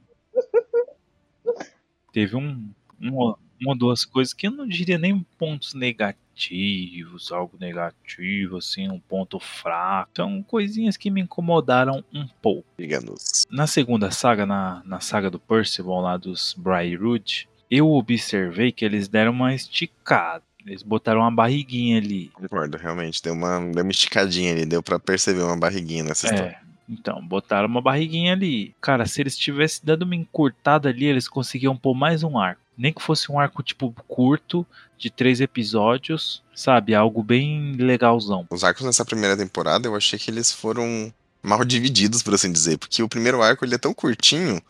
[2.16, 7.58] Teve um, uma, uma ou duas coisas que eu não diria nem pontos negativos, algo
[7.60, 10.12] negativo, assim, um ponto fraco.
[10.16, 12.66] São coisinhas que me incomodaram um pouco.
[12.78, 13.44] Diga-nos.
[13.50, 19.08] Na segunda saga, na, na saga do Percival lá dos Briarwood, eu observei que eles
[19.08, 20.42] deram uma esticada.
[20.66, 22.30] Eles botaram uma barriguinha ali.
[22.30, 23.22] Concordo, realmente.
[23.22, 26.65] Deu uma, deu uma esticadinha ali, deu para perceber uma barriguinha nessa história.
[26.89, 28.74] Então, botaram uma barriguinha ali.
[28.80, 32.61] Cara, se eles tivessem dado uma encurtada ali, eles conseguiam pôr mais um arco.
[32.78, 34.66] Nem que fosse um arco, tipo, curto,
[34.99, 36.95] de três episódios, sabe?
[36.95, 38.47] Algo bem legalzão.
[38.51, 41.12] Os arcos nessa primeira temporada, eu achei que eles foram
[41.43, 42.78] mal divididos, por assim dizer.
[42.78, 44.61] Porque o primeiro arco, ele é tão curtinho.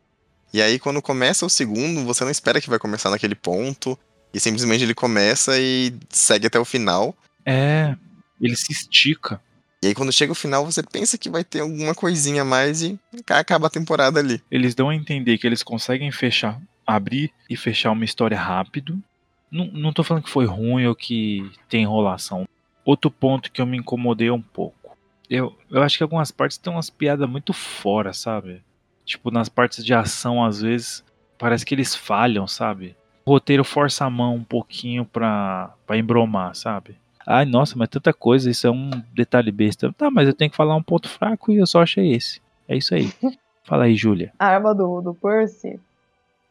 [0.53, 3.99] E aí, quando começa o segundo, você não espera que vai começar naquele ponto.
[4.33, 7.17] E simplesmente ele começa e segue até o final.
[7.45, 7.97] É,
[8.41, 9.41] ele se estica.
[9.87, 12.82] E aí quando chega o final, você pensa que vai ter alguma coisinha a mais
[12.82, 12.99] e
[13.30, 14.43] acaba a temporada ali.
[14.51, 19.01] Eles dão a entender que eles conseguem fechar, abrir e fechar uma história rápido.
[19.49, 22.49] Não, não tô falando que foi ruim ou que tem enrolação.
[22.84, 24.97] Outro ponto que eu me incomodei um pouco.
[25.30, 28.64] Eu, eu acho que algumas partes tem umas piadas muito fora, sabe?
[29.05, 31.05] Tipo, nas partes de ação, às vezes,
[31.39, 32.97] parece que eles falham, sabe?
[33.24, 36.97] O roteiro força a mão um pouquinho pra, pra embromar, sabe?
[37.27, 39.93] Ai, nossa, mas tanta coisa, isso é um detalhe besta.
[39.93, 42.41] Tá, mas eu tenho que falar um ponto fraco e eu só achei esse.
[42.68, 43.11] É isso aí.
[43.64, 44.33] Fala aí, Júlia.
[44.39, 45.81] A arma do, do Percy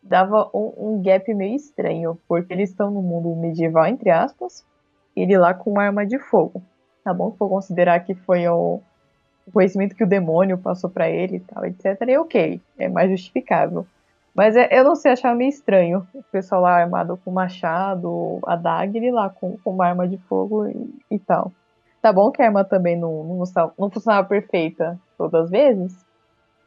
[0.04, 4.66] dava um, um gap meio estranho, porque eles estão no mundo medieval, entre aspas,
[5.16, 6.62] e ele lá com uma arma de fogo.
[7.06, 8.82] Tá bom se for considerar que foi o,
[9.48, 12.02] o conhecimento que o demônio passou para ele e tal, etc.
[12.08, 13.88] E ok, é mais justificável.
[14.36, 16.06] Mas é, eu não sei, achar meio estranho.
[16.14, 20.68] O pessoal lá armado com machado, a dagger, lá com, com uma arma de fogo
[20.68, 21.54] e, e, tal.
[22.02, 23.44] Tá bom que a arma também não, não,
[23.80, 26.06] não funcionava perfeita todas as vezes,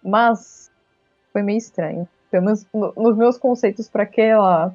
[0.02, 0.72] mas
[1.30, 2.08] foi meio estranho.
[2.30, 4.72] Pelo menos no, nos meus conceitos para aquele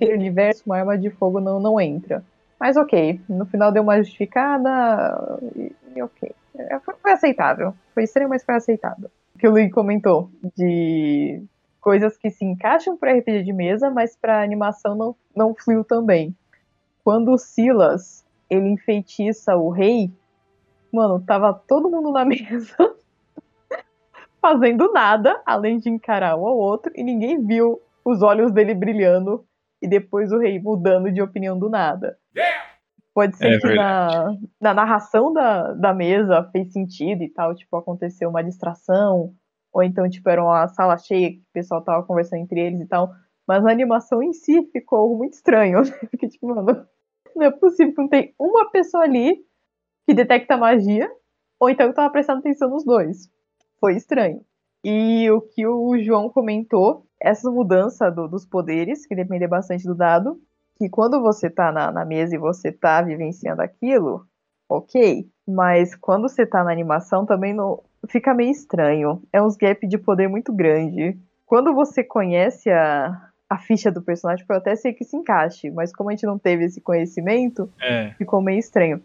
[0.00, 2.24] universo, uma arma de fogo não, não entra.
[2.58, 6.34] Mas ok, no final deu uma justificada e, e ok.
[6.56, 7.74] É, foi, foi aceitável.
[7.94, 9.08] Foi estranho, mas foi aceitável.
[9.36, 11.44] O que o Luigi comentou de
[11.84, 16.34] coisas que se encaixam para RPG de mesa, mas para animação não, não fluiu também.
[17.04, 20.10] Quando o Silas ele enfeitiça o rei,
[20.90, 22.74] mano, tava todo mundo na mesa
[24.40, 29.44] fazendo nada, além de encarar um ao outro, e ninguém viu os olhos dele brilhando
[29.82, 32.16] e depois o rei mudando de opinião do nada.
[33.14, 37.76] Pode ser é que na, na narração da, da mesa fez sentido e tal, tipo,
[37.76, 39.34] aconteceu uma distração,
[39.74, 42.86] ou então, tipo, era uma sala cheia que o pessoal tava conversando entre eles e
[42.86, 43.12] tal.
[43.46, 45.84] Mas a animação em si ficou muito estranho.
[46.12, 46.86] Fiquei tipo, mano,
[47.34, 49.44] não é possível que não tem uma pessoa ali
[50.06, 51.10] que detecta magia,
[51.58, 53.28] ou então que tava prestando atenção nos dois.
[53.80, 54.42] Foi estranho.
[54.84, 59.94] E o que o João comentou, essa mudança do, dos poderes, que depende bastante do
[59.94, 60.40] dado,
[60.76, 64.24] que quando você tá na, na mesa e você tá vivenciando aquilo,
[64.68, 65.26] ok.
[65.48, 69.22] Mas quando você tá na animação também não, fica meio estranho.
[69.32, 71.16] É uns gap de poder muito grande.
[71.46, 75.94] Quando você conhece a, a ficha do personagem, eu até sei que se encaixe, mas
[75.94, 78.10] como a gente não teve esse conhecimento, é.
[78.18, 79.02] ficou meio estranho.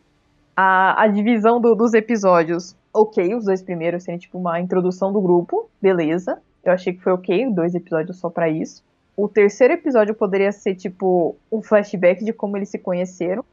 [0.56, 5.22] A, a divisão do, dos episódios, ok, os dois primeiros serem tipo uma introdução do
[5.22, 6.42] grupo, beleza.
[6.64, 8.84] Eu achei que foi ok, dois episódios só para isso.
[9.16, 13.44] O terceiro episódio poderia ser tipo um flashback de como eles se conheceram,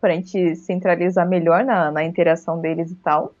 [0.00, 3.32] pra gente centralizar melhor na, na interação deles e tal.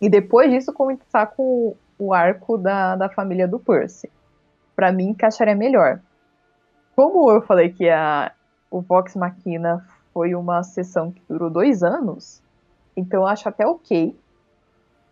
[0.00, 4.10] E depois disso começar com o arco da, da família do Percy.
[4.74, 6.00] Para mim, encaixaria melhor.
[6.96, 8.32] Como eu falei que a,
[8.70, 12.42] o Vox Machina foi uma sessão que durou dois anos,
[12.96, 14.16] então eu acho até ok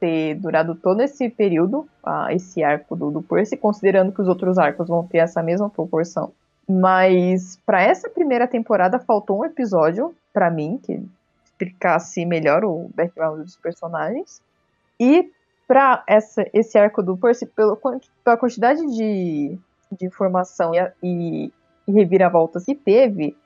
[0.00, 1.88] ter durado todo esse período,
[2.30, 6.32] esse arco do, do Percy, considerando que os outros arcos vão ter essa mesma proporção.
[6.68, 11.02] Mas para essa primeira temporada faltou um episódio para mim que
[11.44, 14.40] explicasse melhor o background dos personagens.
[14.98, 15.30] E
[15.68, 16.02] para
[16.54, 19.58] esse arco do Percy, pelo, pela quantidade de,
[19.92, 21.52] de informação e,
[21.86, 23.36] e, reviravoltas que teve,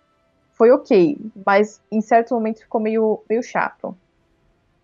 [0.53, 3.97] foi ok, mas em certos momentos ficou meio, meio chato.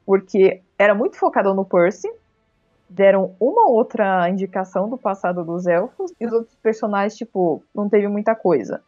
[0.04, 2.10] Porque era muito focado no Percy,
[2.88, 8.08] deram uma outra indicação do passado dos elfos, e os outros personagens, tipo, não teve
[8.08, 8.82] muita coisa.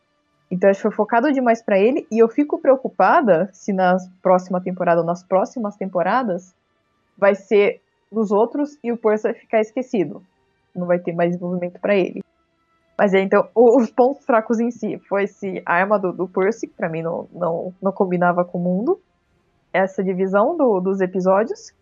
[0.51, 4.61] Então acho que foi focado demais para ele, e eu fico preocupada se na próxima
[4.61, 6.53] temporada ou nas próximas temporadas
[7.21, 10.23] vai ser dos outros e o Percy vai ficar esquecido.
[10.75, 12.23] Não vai ter mais desenvolvimento para ele.
[12.99, 16.75] Mas é, então, os pontos fracos em si foi esse arma do, do Percy, que
[16.75, 19.01] pra mim não, não, não combinava com o mundo.
[19.73, 21.73] Essa divisão do, dos episódios,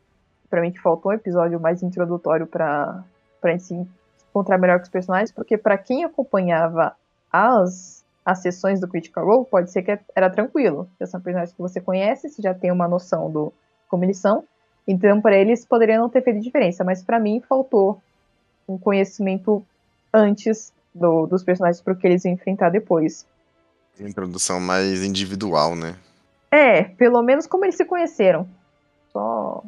[0.51, 3.05] para mim que faltou um episódio mais introdutório para
[3.43, 3.89] a gente se
[4.31, 6.95] encontrar melhor com os personagens, porque para quem acompanhava
[7.33, 10.89] as, as sessões do Critical Role, pode ser que era tranquilo.
[11.05, 13.53] São personagens que você conhece, você já tem uma noção do
[13.89, 14.45] como eles são,
[14.89, 18.01] então, para eles poderia não ter feito diferença, mas para mim faltou
[18.67, 19.63] um conhecimento
[20.13, 23.27] antes do, dos personagens para o que eles iam enfrentar depois.
[24.01, 25.95] Introdução mais individual, né?
[26.51, 28.49] É, pelo menos como eles se conheceram.
[29.13, 29.63] Só.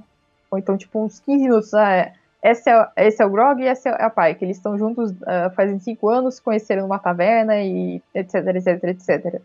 [0.51, 1.75] Ou então, tipo, uns 15 minutos.
[1.75, 2.12] Ah, é,
[2.43, 5.11] esse, é, esse é o Grog e essa é a Pai, que eles estão juntos
[5.11, 9.43] uh, fazem 5 anos, se conheceram numa taverna e etc, etc, etc.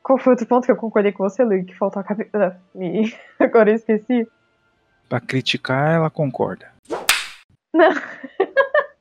[0.00, 1.66] Qual foi outro ponto que eu concordei com você, Luiz?
[1.66, 2.56] Que faltou a cabeça.
[2.72, 3.12] Me...
[3.40, 4.28] Agora eu esqueci.
[5.08, 6.70] Pra criticar, ela concorda.
[7.72, 7.90] Não.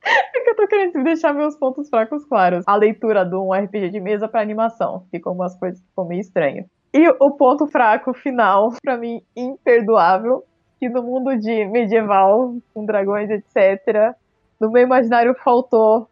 [0.07, 2.63] é que eu tô querendo deixar meus pontos fracos claros.
[2.65, 5.05] A leitura de um RPG de mesa pra animação.
[5.11, 6.65] Ficou umas coisas que ficou meio estranho.
[6.93, 10.43] E o ponto fraco final, para mim, imperdoável,
[10.79, 14.15] que no mundo de medieval, com dragões, etc.,
[14.59, 16.09] no meu imaginário faltou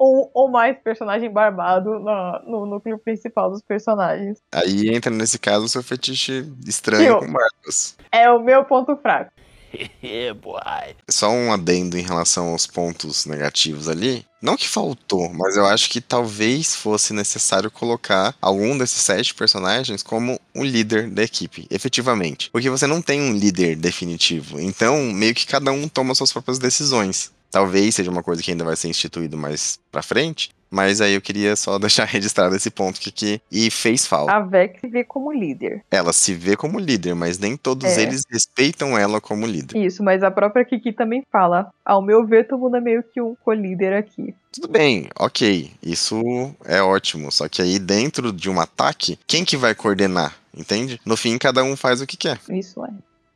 [0.00, 4.38] um ou mais personagem barbado no, no núcleo principal dos personagens.
[4.52, 7.96] Aí entra nesse caso o seu fetiche estranho eu, com barbas.
[8.12, 9.32] É o meu ponto fraco.
[11.08, 14.24] Só um adendo em relação aos pontos negativos ali.
[14.40, 20.02] Não que faltou, mas eu acho que talvez fosse necessário colocar algum desses sete personagens
[20.02, 22.48] como um líder da equipe, efetivamente.
[22.50, 24.60] Porque você não tem um líder definitivo.
[24.60, 27.32] Então, meio que cada um toma suas próprias decisões.
[27.50, 30.50] Talvez seja uma coisa que ainda vai ser instituído mais pra frente.
[30.70, 34.32] Mas aí eu queria só deixar registrado esse ponto que aqui e fez falta.
[34.32, 35.82] A Vex se vê como líder.
[35.90, 38.02] Ela se vê como líder, mas nem todos é.
[38.02, 39.76] eles respeitam ela como líder.
[39.76, 41.70] Isso, mas a própria Kiki também fala.
[41.84, 44.34] Ao meu ver, todo mundo é meio que um co-líder aqui.
[44.52, 45.70] Tudo bem, ok.
[45.82, 46.20] Isso
[46.64, 47.32] é ótimo.
[47.32, 50.36] Só que aí dentro de um ataque, quem que vai coordenar?
[50.56, 51.00] Entende?
[51.04, 52.38] No fim, cada um faz o que quer.
[52.50, 52.90] Isso é.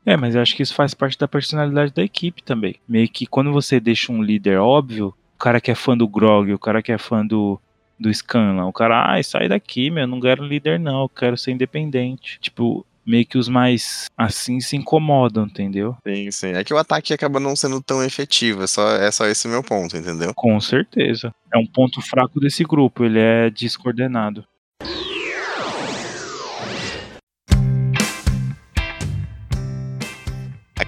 [0.05, 2.75] É, mas eu acho que isso faz parte da personalidade da equipe também.
[2.89, 6.59] Meio que quando você deixa um líder óbvio, cara que é fã do Grog, o
[6.59, 7.61] cara que é fã do,
[7.99, 11.51] do Scanlan, o cara, ai, sai daqui, meu, não quero líder não, eu quero ser
[11.51, 12.39] independente.
[12.41, 15.97] Tipo, meio que os mais assim se incomodam, entendeu?
[16.07, 16.53] Sim, sim.
[16.53, 19.65] É que o ataque acaba não sendo tão efetivo, é só, é só esse meu
[19.65, 20.33] ponto, entendeu?
[20.33, 21.35] Com certeza.
[21.53, 24.45] É um ponto fraco desse grupo, ele é descoordenado.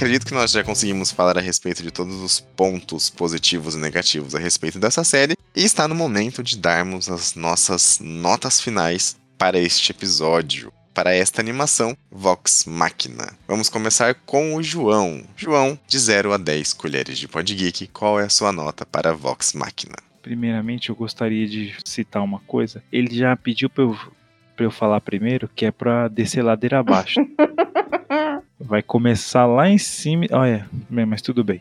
[0.04, 4.34] Acredito que nós já conseguimos falar a respeito de todos os pontos positivos e negativos
[4.34, 9.58] a respeito dessa série, e está no momento de darmos as nossas notas finais para
[9.58, 13.32] este episódio, para esta animação Vox Machina.
[13.48, 15.24] Vamos começar com o João.
[15.34, 19.54] João, de 0 a 10 colheres de Podgeek, qual é a sua nota para Vox
[19.54, 19.96] Machina?
[20.20, 22.84] Primeiramente, eu gostaria de citar uma coisa.
[22.92, 23.98] Ele já pediu para eu,
[24.62, 27.20] eu falar primeiro, que é para descer ladeira abaixo.
[28.58, 30.26] Vai começar lá em cima.
[30.30, 31.60] Olha, mas tudo bem.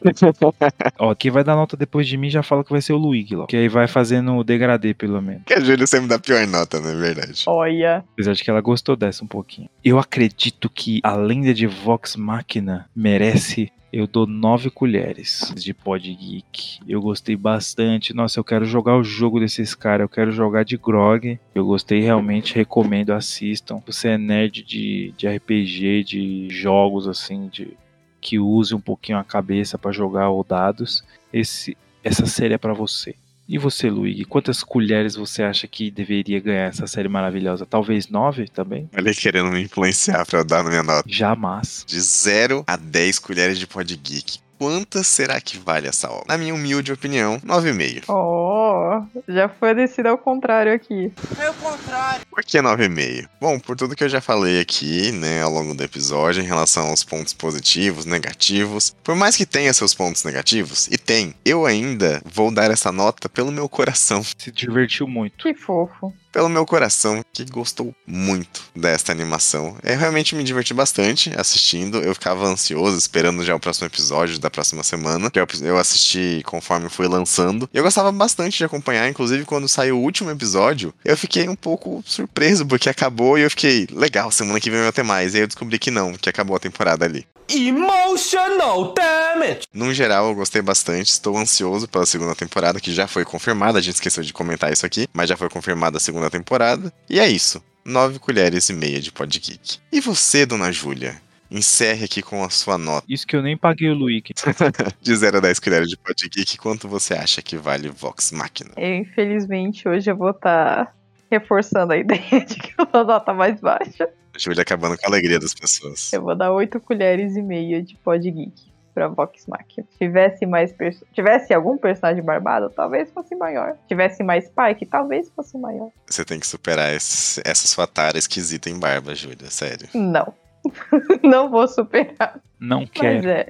[0.98, 3.36] Ó, quem vai dar nota depois de mim já fala que vai ser o Luigi,
[3.36, 3.46] ó.
[3.46, 5.44] Que aí vai fazendo o degradê, pelo menos.
[5.46, 7.44] Que a Júlia sempre dá pior nota, não é verdade?
[7.46, 8.06] Olha.
[8.14, 9.70] Apesar de que ela gostou dessa um pouquinho.
[9.84, 16.12] Eu acredito que a lenda de Vox Machina merece eu dou nove colheres de Pod
[16.12, 16.80] Geek.
[16.88, 18.12] Eu gostei bastante.
[18.12, 20.06] Nossa, eu quero jogar o jogo desses caras.
[20.06, 21.40] Eu quero jogar de Grog.
[21.54, 23.80] Eu gostei realmente, recomendo, assistam.
[23.86, 27.78] Você é nerd de, de RPG, de jogos assim, de
[28.20, 31.04] que use um pouquinho a cabeça para jogar ou dados.
[31.32, 33.14] Esse, essa série é para você.
[33.48, 37.66] E você, Luigi, quantas colheres você acha que deveria ganhar essa série maravilhosa?
[37.66, 38.90] Talvez nove também?
[38.94, 41.04] Ele querendo me influenciar pra eu dar na minha nota.
[41.08, 41.84] Jamais.
[41.86, 44.40] De 0 a 10 colheres de pod geek.
[44.58, 46.26] Quantas será que vale essa obra?
[46.28, 48.04] Na minha humilde opinião, 9,5.
[48.08, 51.12] Oh, já foi descido ao contrário aqui.
[51.40, 52.26] É o contrário.
[52.30, 53.28] Por que 9,5?
[53.40, 56.90] Bom, por tudo que eu já falei aqui, né, ao longo do episódio, em relação
[56.90, 58.96] aos pontos positivos, negativos.
[59.04, 63.30] Por mais que tenha seus pontos negativos, e tem, eu ainda vou dar essa nota
[63.30, 64.24] pelo meu coração.
[64.24, 65.38] Se divertiu muito.
[65.38, 69.78] Que fofo pelo meu coração, que gostou muito desta animação.
[69.84, 72.00] Eu realmente me diverti bastante assistindo.
[72.00, 75.30] Eu ficava ansioso, esperando já o próximo episódio da próxima semana.
[75.30, 77.70] Que eu assisti conforme foi lançando.
[77.72, 82.04] Eu gostava bastante de acompanhar, inclusive quando saiu o último episódio, eu fiquei um pouco
[82.06, 85.34] surpreso, porque acabou e eu fiquei, legal, semana que vem vai ter mais.
[85.34, 87.28] E aí eu descobri que não, que acabou a temporada ali.
[87.50, 89.68] Emotional damage!
[89.74, 91.08] No geral, eu gostei bastante.
[91.08, 93.80] Estou ansioso pela segunda temporada, que já foi confirmada.
[93.80, 96.92] A gente esqueceu de comentar isso aqui, mas já foi confirmada a segunda temporada.
[97.10, 97.64] E é isso.
[97.86, 99.80] Nove colheres e meia de Podgeek.
[99.92, 101.22] E você, dona Júlia?
[101.52, 103.06] Encerre aqui com a sua nota.
[103.08, 104.34] Isso que eu nem paguei o Luigi.
[105.02, 108.72] de 0 a 10 colheres de Podgeek, quanto você acha que vale Vox Machina?
[108.78, 110.94] Eu, infelizmente, hoje eu vou estar tá
[111.34, 114.10] reforçando a ideia de que eu nota mais baixa.
[114.38, 116.12] Júlia acabando com a alegria das pessoas.
[116.14, 119.88] Eu vou dar 8 colheres e meia de Pod Geek pra Vox Machina.
[119.98, 120.74] Tivesse mais
[121.12, 123.76] tivesse algum personagem barbado, talvez fosse maior.
[123.88, 125.90] Tivesse mais Spike, talvez fosse maior.
[126.08, 129.88] Você tem que superar esse, essa sua tara esquisita em barba, Júlia, sério.
[129.94, 130.34] Não.
[131.24, 132.40] Não vou superar.
[132.60, 133.16] Não quero.
[133.16, 133.48] Mas é,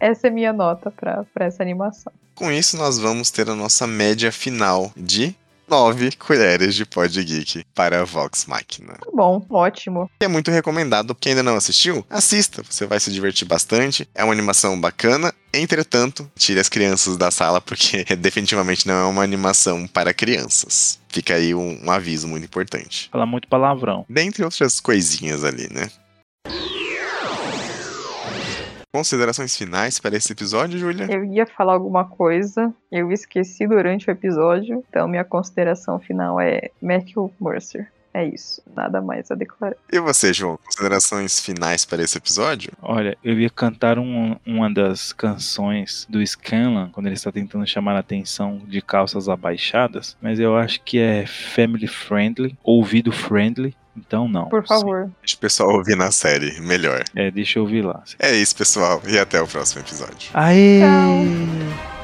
[0.00, 2.12] essa é minha nota pra, pra essa animação.
[2.34, 5.34] Com isso, nós vamos ter a nossa média final de
[5.68, 8.94] 9 colheres de Pod Geek para Vox Machina.
[8.94, 10.10] Tá bom, ótimo.
[10.20, 11.14] É muito recomendado.
[11.14, 12.62] Quem ainda não assistiu, assista.
[12.68, 14.08] Você vai se divertir bastante.
[14.14, 15.32] É uma animação bacana.
[15.52, 21.00] Entretanto, tire as crianças da sala porque definitivamente não é uma animação para crianças.
[21.08, 23.08] Fica aí um, um aviso muito importante.
[23.10, 24.04] Fala muito palavrão.
[24.08, 25.88] Dentre outras coisinhas ali, né?
[28.96, 31.06] Considerações finais para esse episódio, Julia?
[31.10, 36.70] Eu ia falar alguma coisa, eu esqueci durante o episódio, então minha consideração final é
[36.80, 37.92] Matthew Mercer.
[38.14, 39.76] É isso, nada mais a declarar.
[39.92, 42.72] E você, João, considerações finais para esse episódio?
[42.80, 47.96] Olha, eu ia cantar um, uma das canções do Scanlan, quando ele está tentando chamar
[47.96, 54.28] a atenção de calças abaixadas, mas eu acho que é family friendly, ouvido friendly, então
[54.28, 54.48] não.
[54.48, 55.10] Por favor.
[55.20, 57.02] Deixa o pessoal ouvir na série, melhor.
[57.14, 58.02] É, deixa eu ouvir lá.
[58.18, 59.02] É isso, pessoal.
[59.06, 60.30] E até o próximo episódio.
[60.32, 60.80] Aê!
[60.80, 61.95] Tchau.